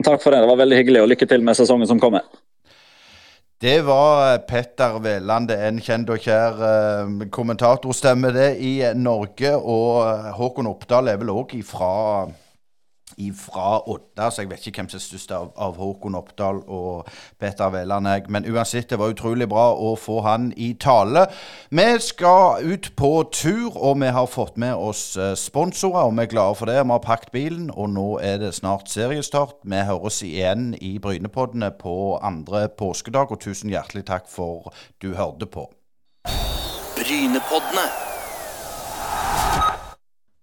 [0.00, 0.40] Takk for det.
[0.40, 2.24] Det var veldig hyggelig, og lykke til med sesongen som kommer.
[3.58, 9.50] Det var eh, Petter Veland, en kjent og kjær eh, kommentatorstemme det i Norge.
[9.58, 11.88] Og eh, Håkon Oppdal er vel òg ifra
[13.34, 17.08] fra Odda, så jeg vet ikke hvem som er størst av, av, Håkon Oppdal og
[17.40, 18.08] Peter Veland.
[18.30, 21.26] Men uansett, det var utrolig bra å få han i tale.
[21.74, 26.24] Vi skal ut på tur, og vi har fått med oss eh, sponsorer, og vi
[26.24, 26.80] er glade for det.
[26.80, 29.58] Vi har pakket bilen, og nå er det snart seriestart.
[29.64, 35.50] Vi høres igjen i Brynepoddene på andre påskedag, og tusen hjertelig takk for du hørte
[35.50, 35.68] på.
[36.98, 38.07] Brynepoddene.